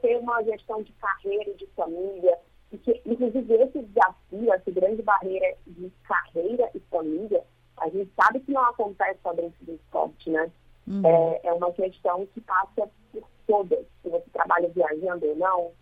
ter 0.04 0.18
uma 0.18 0.42
gestão 0.42 0.82
de 0.82 0.92
carreira 0.92 1.50
e 1.50 1.54
de 1.54 1.66
família. 1.68 2.38
E 2.70 2.76
que, 2.76 3.00
inclusive, 3.06 3.54
esse 3.54 3.82
desafio, 3.82 4.52
essa 4.52 4.70
grande 4.70 5.00
barreira 5.02 5.56
de 5.66 5.90
carreira 6.06 6.70
e 6.74 6.80
família, 6.90 7.42
a 7.78 7.88
gente 7.88 8.10
sabe 8.14 8.40
que 8.40 8.52
não 8.52 8.64
acontece 8.66 9.18
só 9.22 9.32
dentro 9.32 9.64
do 9.64 9.72
esporte, 9.72 10.28
né? 10.28 10.50
Uhum. 10.86 11.02
É, 11.06 11.40
é 11.44 11.52
uma 11.54 11.72
questão 11.72 12.26
que 12.26 12.40
passa 12.42 12.90
por 13.10 13.22
todas, 13.46 13.86
se 14.02 14.10
você 14.10 14.24
trabalha 14.30 14.68
viajando 14.68 15.26
ou 15.26 15.36
não, 15.36 15.72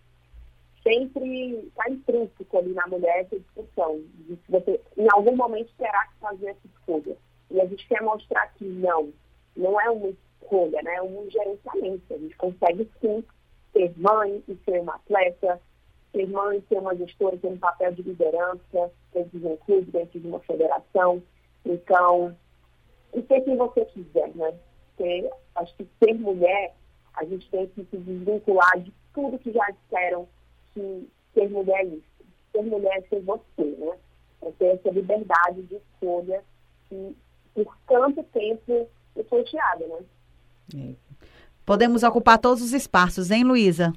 sempre 0.85 1.57
está 1.67 1.91
intrínseco 1.91 2.59
ali 2.59 2.73
na 2.73 2.87
mulher 2.87 3.21
essa 3.21 3.38
discussão 3.38 4.00
de 4.14 4.37
se 4.37 4.50
você 4.50 4.81
em 4.97 5.09
algum 5.12 5.35
momento 5.35 5.73
terá 5.76 6.07
que 6.07 6.21
fazer 6.21 6.47
essa 6.49 6.67
escolha. 6.67 7.17
E 7.50 7.61
a 7.61 7.67
gente 7.67 7.87
quer 7.88 8.02
mostrar 8.02 8.47
que 8.55 8.64
não, 8.64 9.12
não 9.57 9.81
é 9.81 9.91
uma 9.91 10.09
escolha, 10.09 10.81
né? 10.83 10.95
é 10.95 11.02
um 11.02 11.29
gerenciamento. 11.29 12.14
A 12.14 12.19
gente 12.19 12.37
consegue 12.37 12.88
sim 13.00 13.25
ser 13.73 13.93
mãe 13.97 14.43
e 14.49 14.57
ser 14.64 14.81
uma 14.81 14.95
atleta, 14.95 15.61
ser 16.12 16.29
mãe 16.29 16.59
e 16.59 16.69
ser 16.69 16.79
uma 16.79 16.95
gestora, 16.97 17.37
ter 17.38 17.49
um 17.49 17.59
papel 17.59 17.93
de 17.93 18.02
liderança 18.02 18.93
dentro 19.12 19.38
de 19.38 19.47
um 19.47 19.57
clube, 19.57 19.91
dentro 19.91 20.21
de 20.21 20.26
uma 20.26 20.41
federação. 20.41 21.23
Então, 21.64 22.37
e 23.14 23.23
ser 23.23 23.41
quem 23.43 23.57
você 23.57 23.85
quiser, 23.87 24.35
né? 24.35 24.55
Ser, 24.97 25.31
acho 25.55 25.75
que 25.76 25.87
ser 25.99 26.14
mulher, 26.14 26.75
a 27.14 27.25
gente 27.25 27.49
tem 27.50 27.67
que 27.69 27.85
se 27.85 27.97
desvincular 27.97 28.79
de 28.81 28.93
tudo 29.14 29.38
que 29.38 29.52
já 29.52 29.67
disseram 29.71 30.29
que 30.75 31.09
ser 31.35 31.49
mulher 31.50 31.81
é 31.81 31.85
isso. 31.85 32.12
Ser 32.52 32.62
mulher 32.62 32.99
é 32.99 33.02
ser 33.02 33.21
você, 33.21 33.64
né? 33.79 33.99
É 34.43 34.50
ter 34.52 34.67
essa 34.67 34.91
liberdade 34.91 35.62
de 35.62 35.76
escolha 35.76 36.43
que 36.88 37.17
por 37.55 37.76
tanto 37.87 38.23
tempo 38.25 38.88
eu 39.14 39.25
fui 39.25 39.45
tirada, 39.45 39.87
né? 39.87 39.99
É. 40.75 41.12
Podemos 41.64 42.02
ocupar 42.02 42.38
todos 42.38 42.62
os 42.62 42.73
espaços, 42.73 43.31
hein, 43.31 43.45
Luísa? 43.45 43.92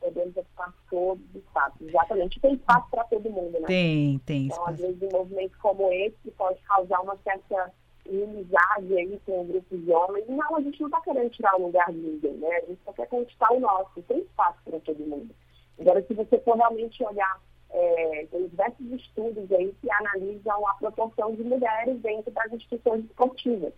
Podemos 0.00 0.36
ocupar 0.36 0.72
todos 0.88 1.24
os 1.30 1.36
espaços, 1.36 1.88
exatamente. 1.88 2.40
Tem 2.40 2.54
espaço 2.54 2.86
para 2.90 3.04
todo 3.04 3.30
mundo, 3.30 3.60
né? 3.60 3.66
Tem, 3.66 4.18
tem. 4.20 4.46
Então, 4.46 4.66
às 4.66 4.78
vezes, 4.78 5.02
um 5.02 5.10
movimento 5.10 5.58
como 5.60 5.92
esse 5.92 6.30
pode 6.36 6.60
causar 6.62 7.00
uma 7.00 7.16
certa 7.24 7.72
inimizade 8.06 8.96
aí 8.96 9.20
com 9.24 9.42
um 9.42 9.46
grupo 9.46 9.76
de 9.76 9.90
homens. 9.90 10.28
Não, 10.28 10.56
a 10.56 10.60
gente 10.60 10.80
não 10.80 10.88
está 10.88 11.00
querendo 11.00 11.30
tirar 11.30 11.56
o 11.56 11.66
lugar 11.66 11.90
de 11.92 11.98
ninguém, 11.98 12.34
né? 12.34 12.56
A 12.56 12.66
gente 12.66 12.80
só 12.84 12.92
quer 12.92 13.06
conquistar 13.06 13.52
o 13.52 13.60
nosso. 13.60 14.02
Tem 14.02 14.18
espaço 14.18 14.58
para 14.64 14.80
todo 14.80 14.98
mundo. 14.98 15.34
Agora, 15.80 16.02
se 16.02 16.14
você 16.14 16.38
for 16.40 16.56
realmente 16.56 17.02
olhar, 17.02 17.40
é, 17.70 18.26
tem 18.30 18.46
diversos 18.46 18.86
estudos 18.92 19.50
aí 19.52 19.74
que 19.80 19.90
analisam 19.90 20.66
a 20.68 20.74
proporção 20.74 21.34
de 21.34 21.42
mulheres 21.42 21.98
dentro 22.00 22.30
das 22.30 22.52
instituições 22.52 23.04
esportivas. 23.04 23.72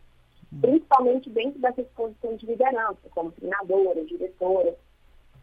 Principalmente 0.61 1.30
dentro 1.30 1.61
dessas 1.61 1.87
posições 1.88 2.40
de 2.40 2.46
liderança, 2.46 2.99
como 3.11 3.32
treinadora, 3.32 4.04
diretora. 4.04 4.76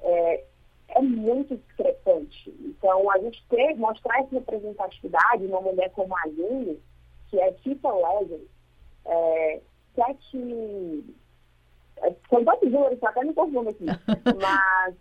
É, 0.02 0.44
é 0.90 1.02
muito 1.02 1.56
discrepante. 1.56 2.54
Então, 2.60 3.10
a 3.12 3.18
gente 3.20 3.44
ter, 3.50 3.76
mostrar 3.76 4.20
essa 4.20 4.36
representatividade 4.36 5.46
uma 5.46 5.62
mulher 5.62 5.90
como 5.92 6.16
a 6.16 6.22
Aline, 6.24 6.80
que 7.30 7.40
é 7.40 7.54
FIFA 7.54 7.90
Legend, 7.94 8.48
é, 9.06 9.62
sete. 9.96 11.04
É, 11.98 12.14
são 12.30 12.44
dois 12.44 12.62
números, 12.64 13.04
até 13.04 13.24
me 13.24 13.34
confundo 13.34 13.70
aqui. 13.70 13.86
mas 14.42 14.96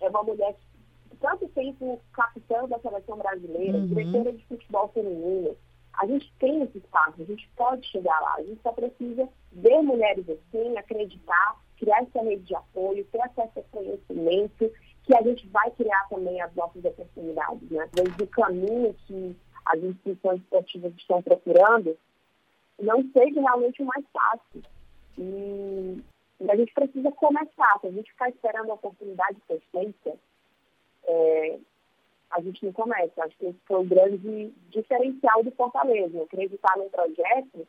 é 0.00 0.08
uma 0.08 0.22
mulher 0.22 0.54
que 0.54 1.16
tanto 1.16 1.48
tempo 1.48 2.00
capitã 2.12 2.66
da 2.68 2.78
seleção 2.78 3.16
brasileira, 3.18 3.78
uhum. 3.78 3.86
diretora 3.86 4.32
de 4.32 4.44
futebol 4.46 4.88
feminino. 4.88 5.56
A 5.98 6.06
gente 6.06 6.32
tem 6.38 6.62
esse 6.62 6.78
espaço, 6.78 7.22
a 7.22 7.24
gente 7.24 7.48
pode 7.56 7.86
chegar 7.88 8.20
lá, 8.20 8.34
a 8.34 8.42
gente 8.42 8.60
só 8.62 8.72
precisa 8.72 9.28
ver 9.52 9.82
mulheres 9.82 10.28
assim, 10.28 10.76
acreditar, 10.76 11.56
criar 11.78 12.02
essa 12.02 12.22
rede 12.22 12.42
de 12.42 12.54
apoio, 12.54 13.04
ter 13.06 13.20
acesso 13.22 13.60
a 13.60 13.62
conhecimento, 13.70 14.70
que 15.04 15.14
a 15.16 15.22
gente 15.22 15.46
vai 15.48 15.70
criar 15.70 16.06
também 16.08 16.40
as 16.40 16.54
nossas 16.54 16.84
oportunidades, 16.84 17.70
né? 17.70 17.88
Desde 17.92 18.22
o 18.22 18.26
caminho 18.26 18.94
que 19.06 19.36
as 19.64 19.82
instituições 19.82 20.40
esportivas 20.40 20.92
estão 20.96 21.22
procurando, 21.22 21.96
não 22.78 23.02
seja 23.12 23.40
realmente 23.40 23.82
o 23.82 23.86
mais 23.86 24.04
fácil. 24.12 24.62
E, 25.18 26.02
a 26.48 26.56
gente 26.56 26.72
precisa 26.74 27.10
começar. 27.12 27.78
Se 27.80 27.86
a 27.86 27.90
gente 27.90 28.10
ficar 28.10 28.28
esperando 28.28 28.70
a 28.70 28.74
oportunidade 28.74 29.38
perfeita, 29.48 30.14
é, 31.04 31.58
a 32.30 32.40
gente 32.40 32.64
não 32.64 32.72
começa. 32.72 33.24
Acho 33.24 33.36
que 33.36 33.46
esse 33.46 33.58
foi 33.66 33.80
o 33.80 33.84
grande 33.84 34.52
diferencial 34.70 35.42
do 35.42 35.50
Fortaleza. 35.52 36.22
Acreditar 36.22 36.76
num 36.76 36.88
projeto 36.88 37.66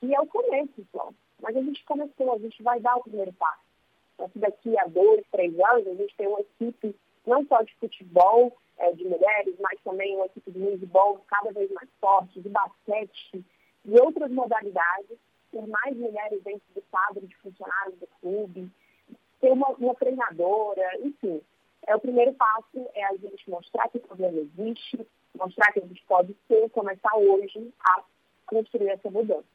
que 0.00 0.14
é 0.14 0.20
o 0.20 0.26
começo 0.26 0.86
só. 0.92 1.10
Mas 1.40 1.56
a 1.56 1.62
gente 1.62 1.84
começou, 1.84 2.32
a 2.32 2.38
gente 2.38 2.62
vai 2.62 2.80
dar 2.80 2.96
o 2.96 3.02
primeiro 3.02 3.32
passo. 3.32 3.62
Então, 4.14 4.30
daqui 4.36 4.76
a 4.78 4.86
dois, 4.86 5.24
três 5.30 5.52
anos, 5.60 5.86
a 5.86 5.94
gente 5.94 6.16
tem 6.16 6.26
uma 6.26 6.40
equipe 6.40 6.94
não 7.26 7.44
só 7.46 7.62
de 7.62 7.74
futebol 7.76 8.56
é, 8.78 8.92
de 8.92 9.04
mulheres, 9.04 9.54
mas 9.60 9.80
também 9.82 10.16
uma 10.16 10.26
equipe 10.26 10.50
de 10.50 10.58
handball 10.58 11.20
cada 11.28 11.52
vez 11.52 11.70
mais 11.72 11.88
forte, 12.00 12.40
de 12.40 12.48
basquete, 12.48 13.44
e 13.84 14.00
outras 14.00 14.30
modalidades, 14.30 15.18
ter 15.50 15.66
mais 15.66 15.96
mulheres 15.96 16.42
dentro 16.42 16.62
do 16.74 16.82
quadro 16.90 17.26
de 17.26 17.36
funcionários 17.36 17.98
do 17.98 18.06
clube, 18.20 18.70
ter 19.40 19.50
uma, 19.52 19.68
uma 19.70 19.94
treinadora, 19.94 20.98
enfim. 21.00 21.40
É, 21.88 21.96
o 21.96 22.00
primeiro 22.00 22.34
passo 22.34 22.86
é 22.94 23.02
a 23.06 23.16
gente 23.16 23.48
mostrar 23.48 23.88
que 23.88 23.96
o 23.96 24.00
problema 24.02 24.38
existe, 24.40 25.08
mostrar 25.34 25.72
que 25.72 25.78
a 25.78 25.86
gente 25.86 26.04
pode 26.06 26.36
ser, 26.46 26.68
começar 26.68 27.16
hoje 27.16 27.72
a 27.80 28.02
construir 28.46 28.90
essa 28.90 29.10
mudança. 29.10 29.46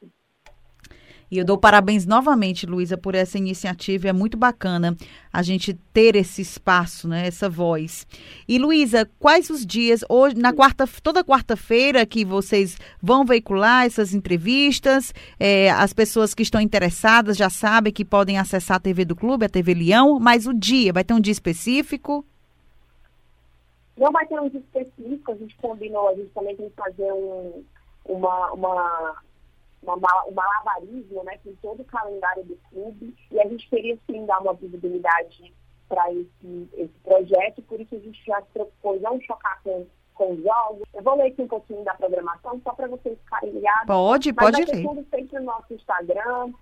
E 1.30 1.38
eu 1.38 1.44
dou 1.44 1.58
parabéns 1.58 2.06
novamente, 2.06 2.66
Luísa, 2.66 2.96
por 2.96 3.14
essa 3.14 3.38
iniciativa. 3.38 4.08
É 4.08 4.12
muito 4.12 4.36
bacana 4.36 4.96
a 5.32 5.42
gente 5.42 5.74
ter 5.92 6.16
esse 6.16 6.42
espaço, 6.42 7.08
né, 7.08 7.26
essa 7.26 7.48
voz. 7.48 8.06
E 8.46 8.58
Luísa, 8.58 9.08
quais 9.18 9.50
os 9.50 9.64
dias 9.64 10.04
hoje 10.08 10.36
na 10.36 10.52
quarta, 10.52 10.86
toda 11.02 11.24
quarta-feira 11.24 12.04
que 12.06 12.24
vocês 12.24 12.76
vão 13.02 13.24
veicular 13.24 13.84
essas 13.84 14.14
entrevistas? 14.14 15.12
É, 15.38 15.70
as 15.70 15.92
pessoas 15.92 16.34
que 16.34 16.42
estão 16.42 16.60
interessadas 16.60 17.36
já 17.36 17.50
sabem 17.50 17.92
que 17.92 18.04
podem 18.04 18.38
acessar 18.38 18.76
a 18.76 18.80
TV 18.80 19.04
do 19.04 19.16
Clube, 19.16 19.46
a 19.46 19.48
TV 19.48 19.74
Leão, 19.74 20.18
mas 20.20 20.46
o 20.46 20.54
dia 20.54 20.92
vai 20.92 21.04
ter 21.04 21.14
um 21.14 21.20
dia 21.20 21.32
específico? 21.32 22.24
Não 23.96 24.10
vai 24.10 24.26
ter 24.26 24.38
um 24.40 24.48
dia 24.48 24.60
específico, 24.60 25.32
a 25.32 25.36
gente 25.36 25.56
combinou, 25.56 26.08
a 26.08 26.14
gente 26.14 26.30
também 26.34 26.56
tem 26.56 26.68
que 26.68 26.74
fazer 26.74 27.12
um, 27.12 27.64
uma, 28.04 28.52
uma 28.52 29.16
uma, 29.92 30.24
um 30.26 30.32
malabarismo 30.32 31.22
né, 31.24 31.38
com 31.44 31.54
todo 31.56 31.80
o 31.80 31.84
calendário 31.84 32.44
do 32.44 32.56
clube 32.70 33.14
e 33.30 33.40
a 33.40 33.48
gente 33.48 33.68
queria 33.68 33.98
sim 34.06 34.24
dar 34.26 34.40
uma 34.40 34.54
visibilidade 34.54 35.52
para 35.88 36.12
esse, 36.12 36.68
esse 36.74 36.98
projeto, 37.02 37.62
por 37.62 37.80
isso 37.80 37.94
a 37.94 37.98
gente 37.98 38.24
já 38.24 38.40
se 38.40 38.48
propôs 38.52 39.00
não 39.02 39.20
chocar 39.20 39.60
com, 39.62 39.86
com 40.14 40.32
os 40.32 40.42
jogos. 40.42 40.82
Eu 40.94 41.02
vou 41.02 41.16
ler 41.16 41.28
aqui 41.28 41.42
um 41.42 41.48
pouquinho 41.48 41.84
da 41.84 41.94
programação, 41.94 42.60
só 42.62 42.72
para 42.72 42.88
vocês 42.88 43.18
ficarem 43.18 43.50
ligados. 43.50 43.86
Pode, 43.86 44.32
Mas 44.32 44.50
pode 44.50 44.72
ver. 44.72 44.82
tudo 44.82 45.06
sempre 45.10 45.38
no 45.38 45.44
nosso 45.44 45.74
Instagram, 45.74 46.52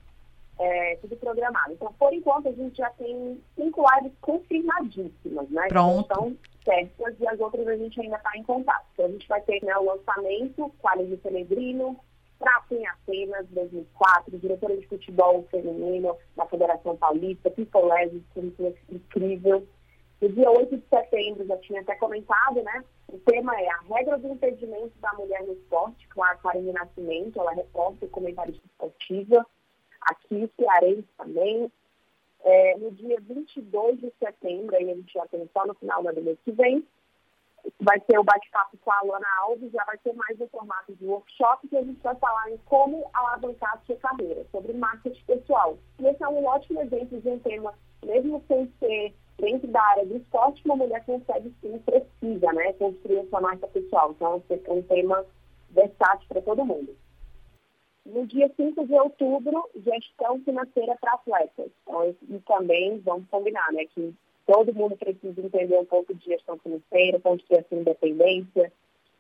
é, 0.59 0.97
tudo 0.97 1.17
programado. 1.17 1.73
Então, 1.73 1.93
por 1.99 2.13
enquanto, 2.13 2.49
a 2.49 2.53
gente 2.53 2.77
já 2.77 2.91
tem 2.91 3.41
cinco 3.57 3.85
lives 3.95 4.13
confirmadíssimas, 4.21 5.49
né? 5.51 5.69
Pronto. 5.69 6.05
Então, 6.05 6.37
certas 6.65 7.15
e 7.19 7.27
as 7.27 7.41
outras 7.41 7.67
a 7.67 7.77
gente 7.77 8.01
ainda 8.01 8.17
está 8.17 8.37
em 8.37 8.43
contato. 8.43 8.85
Então, 8.93 9.07
a 9.07 9.11
gente 9.11 9.29
vai 9.29 9.41
ter 9.43 9.65
né, 9.65 9.77
o 9.77 9.85
lançamento, 9.85 10.73
Quadros 10.81 11.09
de 11.09 11.17
Celebrino, 11.19 11.99
Prato 12.43 12.75
em 12.75 12.85
Atenas, 12.85 13.47
2004, 13.51 14.37
diretora 14.37 14.77
de 14.77 14.85
futebol 14.89 15.47
feminino 15.49 16.19
da 16.35 16.45
Federação 16.47 16.97
Paulista, 16.97 17.49
Pipolese, 17.53 18.21
currículo 18.35 18.75
incrível. 18.91 19.65
No 20.21 20.29
dia 20.29 20.51
8 20.51 20.77
de 20.77 20.83
setembro, 20.89 21.47
já 21.47 21.57
tinha 21.59 21.81
até 21.81 21.95
comentado, 21.95 22.61
né? 22.65 22.85
O 23.09 23.19
tema 23.19 23.55
é 23.61 23.69
a 23.69 23.81
regra 23.95 24.19
do 24.19 24.27
impedimento 24.27 24.93
da 24.99 25.13
mulher 25.13 25.45
no 25.45 25.53
esporte, 25.53 26.09
com 26.09 26.25
a 26.25 26.35
Karine 26.35 26.73
Nascimento, 26.73 27.39
ela 27.39 27.53
é 27.53 27.57
repórter 27.57 28.09
e 28.09 28.11
comentarista 28.11 28.67
esportiva. 28.67 29.47
Aqui, 30.01 30.51
cearense 30.59 31.09
também. 31.17 31.71
É, 32.45 32.77
no 32.77 32.91
dia 32.91 33.21
22 33.21 34.01
de 34.01 34.13
setembro, 34.19 34.75
aí 34.75 34.91
a 34.91 34.95
gente 34.97 35.13
já 35.13 35.25
tem 35.29 35.49
só 35.53 35.65
no 35.65 35.75
final 35.75 36.03
do 36.03 36.23
mês 36.23 36.39
que 36.45 36.51
vem, 36.51 36.85
vai 37.81 37.99
ter 38.01 38.19
o 38.19 38.25
bate-papo 38.25 38.77
com 38.79 38.91
a 38.91 38.99
Alana 38.99 39.27
Alves, 39.43 39.73
já 39.73 39.85
vai 39.85 39.99
ter 39.99 40.13
mais 40.15 40.41
um 40.41 40.49
formato 40.49 40.95
de 40.95 41.05
workshop 41.05 41.69
que 41.69 41.77
a 41.77 41.83
gente 41.83 42.01
vai 42.03 42.15
falar 42.17 42.51
em 42.51 42.57
como 42.67 43.09
alavancar 43.13 43.75
a 43.75 43.87
sua 43.87 43.97
carreira, 43.97 44.45
sobre 44.51 44.73
marketing 44.73 45.25
pessoal. 45.25 45.79
E 45.99 46.07
esse 46.07 46.23
é 46.23 46.29
um 46.29 46.45
ótimo 46.47 46.81
exemplo 46.81 47.21
de 47.21 47.29
um 47.29 47.39
tema, 47.39 47.75
mesmo 48.05 48.43
sem 48.49 48.73
ser 48.79 49.15
dentro 49.39 49.69
da 49.69 49.83
área 49.83 50.07
do 50.07 50.17
esporte, 50.17 50.63
uma 50.65 50.77
mulher 50.77 51.05
consegue 51.05 51.53
sim, 51.61 51.79
precisa, 51.79 52.53
né, 52.53 52.73
construir 52.75 53.19
a 53.19 53.27
sua 53.27 53.41
marca 53.41 53.67
pessoal. 53.69 54.13
Então, 54.13 54.43
é 54.49 54.73
um 54.73 54.83
tema 54.83 55.25
versátil 55.71 56.29
para 56.29 56.43
todo 56.43 56.65
mundo. 56.65 56.97
No 58.07 58.27
dia 58.27 58.51
5 58.57 58.87
de 58.87 58.95
outubro, 58.95 59.69
gestão 59.77 60.41
financeira 60.41 60.97
para 61.01 61.15
atletas. 61.15 61.71
Então, 61.83 62.15
e 62.29 62.39
também, 62.41 63.01
vamos 63.01 63.29
combinar, 63.29 63.73
né, 63.73 63.85
que 63.87 64.15
todo 64.47 64.75
mundo 64.75 64.97
precisa 64.97 65.41
entender 65.41 65.79
um 65.79 65.85
pouco 65.85 66.15
de 66.15 66.25
gestão 66.25 66.59
financeira, 66.59 67.21
construir 67.21 67.61
a 67.61 67.65
sua 67.65 67.79
independência. 67.79 68.73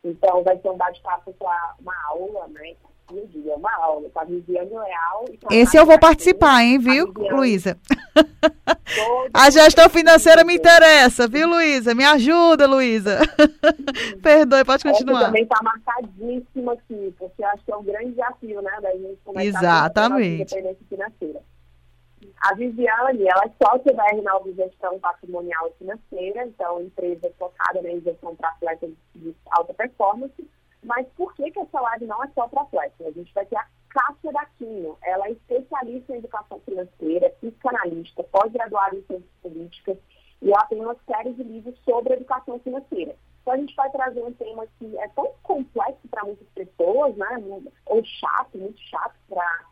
Então, 0.04 0.42
vai 0.42 0.58
ser 0.58 0.68
um 0.68 0.76
bate-papo 0.76 1.32
para 1.34 1.74
uma 1.80 1.94
aula, 2.08 2.48
né? 2.48 2.74
No 3.10 3.26
dia, 3.26 3.54
uma 3.56 3.72
aula, 3.76 4.08
com 4.08 4.20
a 4.20 4.24
Viviane 4.24 4.70
Leal. 4.70 5.24
Esse 5.50 5.76
eu 5.76 5.84
vou 5.84 5.98
participar, 5.98 6.62
hein, 6.62 6.78
viu, 6.78 7.12
Luísa? 7.14 7.76
A 9.34 9.50
gestão 9.50 9.88
financeira 9.88 10.44
me 10.44 10.54
interessa, 10.54 11.28
viu, 11.28 11.48
Luísa? 11.48 11.94
Me 11.94 12.04
ajuda, 12.04 12.66
Luísa. 12.66 13.18
Perdoe, 14.22 14.64
pode 14.64 14.82
continuar. 14.82 15.20
Essa 15.20 15.26
também 15.26 15.42
está 15.42 15.62
marcadíssima 15.62 16.72
aqui, 16.72 17.14
porque 17.18 17.44
acho 17.44 17.64
que 17.64 17.72
é 17.72 17.76
um 17.76 17.82
grande 17.84 18.10
desafio, 18.10 18.62
né, 18.62 18.78
da 18.80 18.92
gente 18.92 19.18
começar 19.24 19.46
Exatamente. 19.46 20.54
a 20.54 20.58
independência. 20.58 20.91
A 22.42 22.54
Viviane, 22.54 23.24
ela 23.28 23.44
é 23.44 23.64
sócia 23.64 23.94
da 23.94 24.04
R9 24.06 24.44
de 24.46 24.54
Gestão 24.54 24.98
Patrimonial 24.98 25.72
Financeira, 25.78 26.44
então 26.44 26.82
empresa 26.82 27.32
focada 27.38 27.80
na 27.80 28.00
gestão 28.00 28.34
para 28.34 28.48
atletas 28.48 28.90
de 29.14 29.32
alta 29.52 29.72
performance. 29.72 30.50
Mas 30.82 31.06
por 31.16 31.32
que, 31.34 31.52
que 31.52 31.60
essa 31.60 31.80
live 31.80 32.06
não 32.06 32.24
é 32.24 32.28
só 32.34 32.48
para 32.48 32.62
atletas? 32.62 33.06
A 33.06 33.10
gente 33.12 33.32
vai 33.32 33.46
ter 33.46 33.56
a 33.56 33.66
Cássia 33.90 34.32
Daquinho. 34.32 34.98
Ela 35.04 35.28
é 35.28 35.30
especialista 35.30 36.12
em 36.12 36.18
educação 36.18 36.58
financeira, 36.64 37.30
psicanalista, 37.40 38.24
pós-graduada 38.24 38.96
em 38.96 39.04
ciências 39.04 39.30
políticas 39.40 39.96
e 40.42 40.50
ela 40.50 40.66
tem 40.66 40.80
uma 40.80 40.96
série 41.06 41.32
de 41.34 41.44
livros 41.44 41.78
sobre 41.84 42.14
educação 42.14 42.58
financeira. 42.58 43.14
Então 43.42 43.54
a 43.54 43.56
gente 43.56 43.74
vai 43.76 43.88
trazer 43.92 44.20
um 44.20 44.32
tema 44.32 44.66
que 44.80 44.98
é 44.98 45.06
tão 45.08 45.32
complexo 45.44 46.08
para 46.10 46.24
muitas 46.24 46.48
pessoas, 46.48 47.16
né? 47.16 47.40
Ou 47.86 48.04
chato, 48.04 48.58
muito 48.58 48.80
chato 48.80 49.14
para 49.28 49.64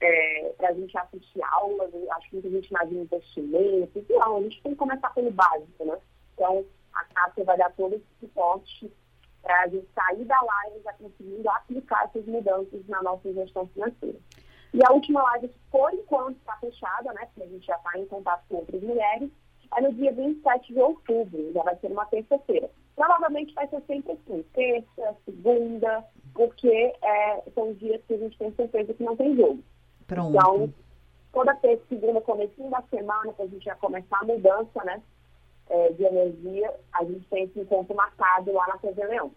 é, 0.00 0.52
para 0.56 0.70
a 0.70 0.74
gente 0.74 0.96
assistir 0.96 1.42
aulas, 1.42 1.90
acho 2.10 2.28
que 2.28 2.36
muita 2.36 2.50
gente 2.50 2.68
imagina 2.68 3.02
investimento, 3.02 4.06
não, 4.10 4.36
a 4.36 4.42
gente 4.42 4.62
tem 4.62 4.72
que 4.72 4.78
começar 4.78 5.10
pelo 5.14 5.30
básico, 5.30 5.84
né? 5.84 5.98
Então, 6.34 6.64
a 6.92 7.04
Cássia 7.04 7.44
vai 7.44 7.56
dar 7.56 7.72
todo 7.72 7.94
esse 7.94 8.06
suporte 8.20 8.92
para 9.42 9.62
a 9.62 9.68
gente 9.68 9.86
sair 9.94 10.24
da 10.24 10.40
live 10.40 10.82
já 10.82 10.92
conseguindo 10.94 11.48
aplicar 11.50 12.04
essas 12.04 12.24
mudanças 12.26 12.86
na 12.88 13.02
nossa 13.02 13.32
gestão 13.32 13.66
financeira. 13.68 14.18
E 14.72 14.80
a 14.84 14.92
última 14.92 15.22
live, 15.22 15.50
por 15.70 15.92
enquanto, 15.94 16.36
está 16.38 16.56
fechada, 16.56 17.12
né? 17.12 17.26
Porque 17.26 17.42
a 17.42 17.46
gente 17.46 17.66
já 17.66 17.76
está 17.76 17.98
em 17.98 18.06
contato 18.06 18.44
com 18.48 18.56
outras 18.56 18.82
mulheres, 18.82 19.30
é 19.76 19.80
no 19.80 19.92
dia 19.92 20.12
27 20.12 20.72
de 20.72 20.80
outubro, 20.80 21.52
já 21.52 21.62
vai 21.62 21.76
ser 21.76 21.92
uma 21.92 22.06
terça-feira. 22.06 22.70
Provavelmente 22.96 23.54
vai 23.54 23.68
ser 23.68 23.82
sempre 23.86 24.12
assim, 24.12 24.42
terça, 24.54 25.16
segunda, 25.24 26.04
porque 26.32 26.92
é, 27.02 27.42
são 27.54 27.72
dias 27.74 28.00
que 28.06 28.14
a 28.14 28.18
gente 28.18 28.38
tem 28.38 28.52
certeza 28.54 28.94
que 28.94 29.02
não 29.02 29.16
tem 29.16 29.36
jogo. 29.36 29.62
Pronto. 30.06 30.36
Então, 30.36 30.74
toda 31.32 31.54
terça, 31.56 31.82
segunda, 31.88 32.20
comecinho 32.20 32.70
da 32.70 32.82
semana, 32.90 33.32
para 33.32 33.44
a 33.44 33.48
gente 33.48 33.64
já 33.64 33.74
começar 33.76 34.18
a 34.20 34.24
mudança, 34.24 34.84
né? 34.84 35.02
É, 35.68 35.92
de 35.92 36.04
energia, 36.04 36.74
a 36.92 37.04
gente 37.04 37.26
tem 37.28 37.44
esse 37.44 37.58
encontro 37.58 37.96
marcado 37.96 38.52
lá 38.52 38.66
na 38.68 38.78
TV 38.78 39.06
Leão. 39.06 39.32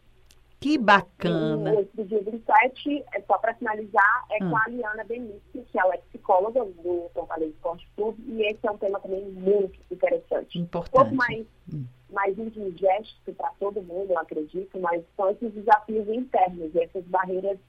Que 0.60 0.78
bacana. 0.78 1.76
E 1.76 1.82
esse 1.82 2.04
dia 2.04 2.22
27, 2.22 3.06
é 3.14 3.22
só 3.22 3.38
para 3.38 3.54
finalizar, 3.54 4.26
é 4.32 4.44
hum. 4.44 4.50
com 4.50 4.58
a 4.58 4.68
Liana 4.68 5.04
Benício, 5.04 5.42
que 5.54 5.80
ela 5.80 5.94
é 5.94 5.98
psicóloga 6.10 6.66
do 6.66 7.10
Fortaleza 7.14 7.52
Esporte 7.52 7.88
Clube, 7.96 8.22
e 8.28 8.42
esse 8.42 8.60
é 8.64 8.72
um 8.72 8.78
tema 8.78 9.00
também 9.00 9.24
muito 9.30 9.80
interessante. 9.92 10.60
Importante. 10.60 10.90
Um 10.90 10.92
pouco 10.92 11.16
mais, 11.16 11.46
hum. 11.74 11.86
mais 12.12 12.38
indigesto 12.38 13.34
para 13.34 13.52
todo 13.60 13.84
mundo, 13.84 14.12
eu 14.12 14.20
acredito, 14.20 14.80
mas 14.80 15.04
são 15.16 15.30
esses 15.30 15.54
desafios 15.54 16.08
internos, 16.10 16.76
essas 16.76 17.06
barreiras 17.06 17.60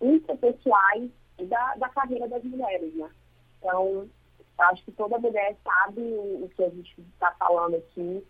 interpessoais 0.00 1.10
da, 1.44 1.74
da 1.76 1.88
carreira 1.88 2.28
das 2.28 2.42
mulheres, 2.44 2.94
né? 2.94 3.10
Então, 3.58 4.08
acho 4.58 4.84
que 4.84 4.92
toda 4.92 5.18
mulher 5.18 5.56
sabe 5.62 6.00
o, 6.00 6.48
que 6.54 6.64
a 6.64 6.70
gente 6.70 7.00
está 7.12 7.32
falando 7.32 7.76
aqui, 7.76 8.24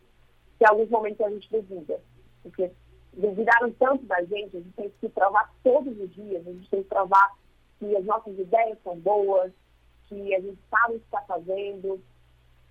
que 0.59 0.64
em 0.64 0.66
alguns 0.66 0.88
momentos 0.90 1.21
a 1.21 1.31
gente 1.31 1.51
duvida. 1.51 2.01
Porque 2.42 2.71
duvidaram 3.12 3.71
tanto 3.73 4.05
da 4.05 4.23
gente, 4.25 4.57
a 4.57 4.61
gente 4.61 4.73
tem 4.73 4.90
que 4.90 4.99
se 5.01 5.09
provar 5.09 5.53
todos 5.62 5.99
os 5.99 6.14
dias, 6.14 6.47
a 6.47 6.53
gente 6.53 6.69
tem 6.69 6.83
que 6.83 6.88
provar 6.88 7.35
que 7.79 7.97
as 7.97 8.05
nossas 8.05 8.38
ideias 8.38 8.79
são 8.83 8.99
boas, 8.99 9.53
que 10.09 10.35
a 10.35 10.40
gente 10.40 10.59
sabe 10.71 10.97
o 10.97 11.01
que 11.01 11.05
está 11.07 11.23
fazendo, 11.23 12.01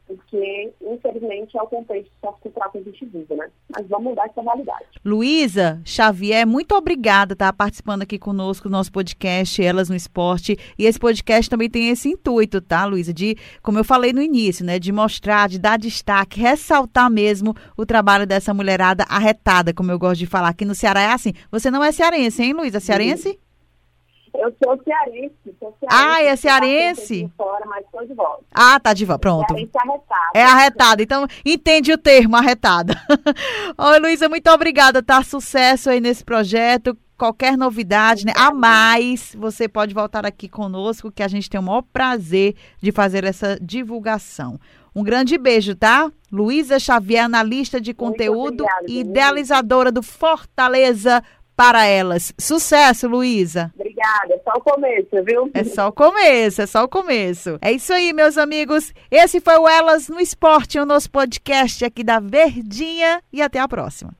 porque, 0.08 0.72
infelizmente, 0.82 1.58
é 1.58 1.62
o 1.62 1.68
contexto 1.68 2.12
sociocultural 2.22 2.72
que 2.72 2.78
a 2.78 2.82
gente 2.82 3.06
vive, 3.06 3.34
né? 3.36 3.50
Mas 3.70 3.88
vamos 3.88 4.10
mudar 4.12 4.26
essa 4.26 4.42
realidade. 4.42 4.86
Luísa 5.04 5.82
Xavier, 5.84 6.46
muito 6.46 6.76
obrigada 6.76 7.34
estar 7.34 7.52
participando 7.54 8.04
aqui 8.04 8.20
conosco 8.20 8.70
do 8.70 8.72
nosso 8.72 8.92
podcast 8.92 9.62
Elas 9.64 9.90
no 9.90 9.96
Esporte. 9.96 10.58
E 10.78 10.86
esse 10.86 11.00
podcast 11.00 11.50
também 11.50 11.70
tem 11.70 11.90
esse 11.90 12.10
intuito, 12.10 12.62
tá, 12.62 12.86
Luísa? 12.86 13.14
De, 13.14 13.36
como 13.62 13.80
eu 13.80 13.84
falei 13.84 14.14
no 14.14 14.22
início, 14.22 14.66
né? 14.66 14.78
De 14.78 14.92
mostrar, 14.92 15.50
de 15.50 15.60
dar 15.60 15.78
destaque, 15.78 16.40
ressaltar 16.40 17.10
mesmo 17.10 17.56
o 17.76 17.86
trabalho 17.86 18.28
dessa 18.28 18.54
mulherada 18.54 19.06
arretada, 19.10 19.74
como 19.74 19.92
eu 19.92 20.00
gosto 20.00 20.20
de 20.20 20.28
falar. 20.28 20.50
Aqui 20.50 20.66
no 20.66 20.76
Ceará 20.76 21.02
é 21.02 21.12
assim. 21.14 21.34
Você 21.52 21.72
não 21.72 21.84
é 21.84 21.92
cearense, 21.92 22.44
hein, 22.44 22.54
Luísa? 22.54 22.80
Cearense? 22.80 23.30
Sim. 23.30 23.45
Eu 24.40 24.56
sou 24.64 24.82
cearense. 24.84 25.36
Sou 25.60 25.76
cearense 25.80 25.88
ah, 25.90 26.24
é 26.24 26.36
cearense? 26.36 27.32
Fora, 27.38 27.66
mas 27.66 27.86
estou 27.86 28.06
de 28.06 28.14
volta. 28.14 28.44
Ah, 28.54 28.80
tá 28.80 28.94
de 28.94 29.06
volta. 29.06 29.20
Pronto. 29.20 29.48
Cearense 29.48 29.78
arretada. 29.78 30.32
É 30.34 30.44
arretada. 30.44 31.04
Então, 31.04 31.28
entende 31.46 31.92
o 31.92 31.98
termo, 31.98 32.36
arretada. 32.36 32.96
Oi, 33.78 34.00
Luísa, 34.00 34.30
muito 34.30 34.50
obrigada, 34.50 35.02
tá? 35.02 35.24
Sucesso 35.24 35.90
aí 35.90 36.00
nesse 36.00 36.24
projeto. 36.24 36.98
Qualquer 37.18 37.58
novidade, 37.58 38.26
né? 38.26 38.34
A 38.36 38.52
mais, 38.52 39.34
você 39.36 39.70
pode 39.70 39.94
voltar 39.94 40.26
aqui 40.26 40.50
conosco, 40.50 41.12
que 41.12 41.24
a 41.24 41.28
gente 41.30 41.50
tem 41.50 41.60
o 41.60 41.64
maior 41.64 41.82
prazer 41.82 42.56
de 42.82 42.92
fazer 42.92 43.24
essa 43.24 43.58
divulgação. 43.62 44.60
Um 44.94 45.04
grande 45.04 45.38
beijo, 45.38 45.76
tá? 45.76 46.12
Luísa 46.32 46.80
Xavier, 46.80 47.26
analista 47.26 47.80
de 47.80 47.94
conteúdo 47.94 48.66
e 48.88 49.00
idealizadora 49.00 49.92
do 49.92 50.02
Fortaleza 50.02 51.24
para 51.56 51.86
elas. 51.86 52.34
Sucesso, 52.38 53.08
Luísa. 53.08 53.72
Obrigada, 53.76 54.34
é 54.34 54.40
só 54.44 54.52
o 54.58 54.62
começo, 54.62 55.24
viu? 55.24 55.50
É 55.54 55.64
só 55.64 55.88
o 55.88 55.92
começo, 55.92 56.62
é 56.62 56.66
só 56.66 56.84
o 56.84 56.90
começo. 56.90 57.58
É 57.62 57.72
isso 57.72 57.94
aí, 57.94 58.14
meus 58.14 58.38
amigos. 58.38 58.94
Esse 59.10 59.40
foi 59.40 59.58
o 59.58 59.68
Elas 59.68 60.10
no 60.10 60.20
Esporte, 60.20 60.80
o 60.80 60.86
nosso 60.86 61.10
podcast 61.10 61.86
aqui 61.86 62.04
da 62.04 62.20
Verdinha 62.20 63.22
e 63.32 63.42
até 63.42 63.60
a 63.60 63.68
próxima. 63.68 64.14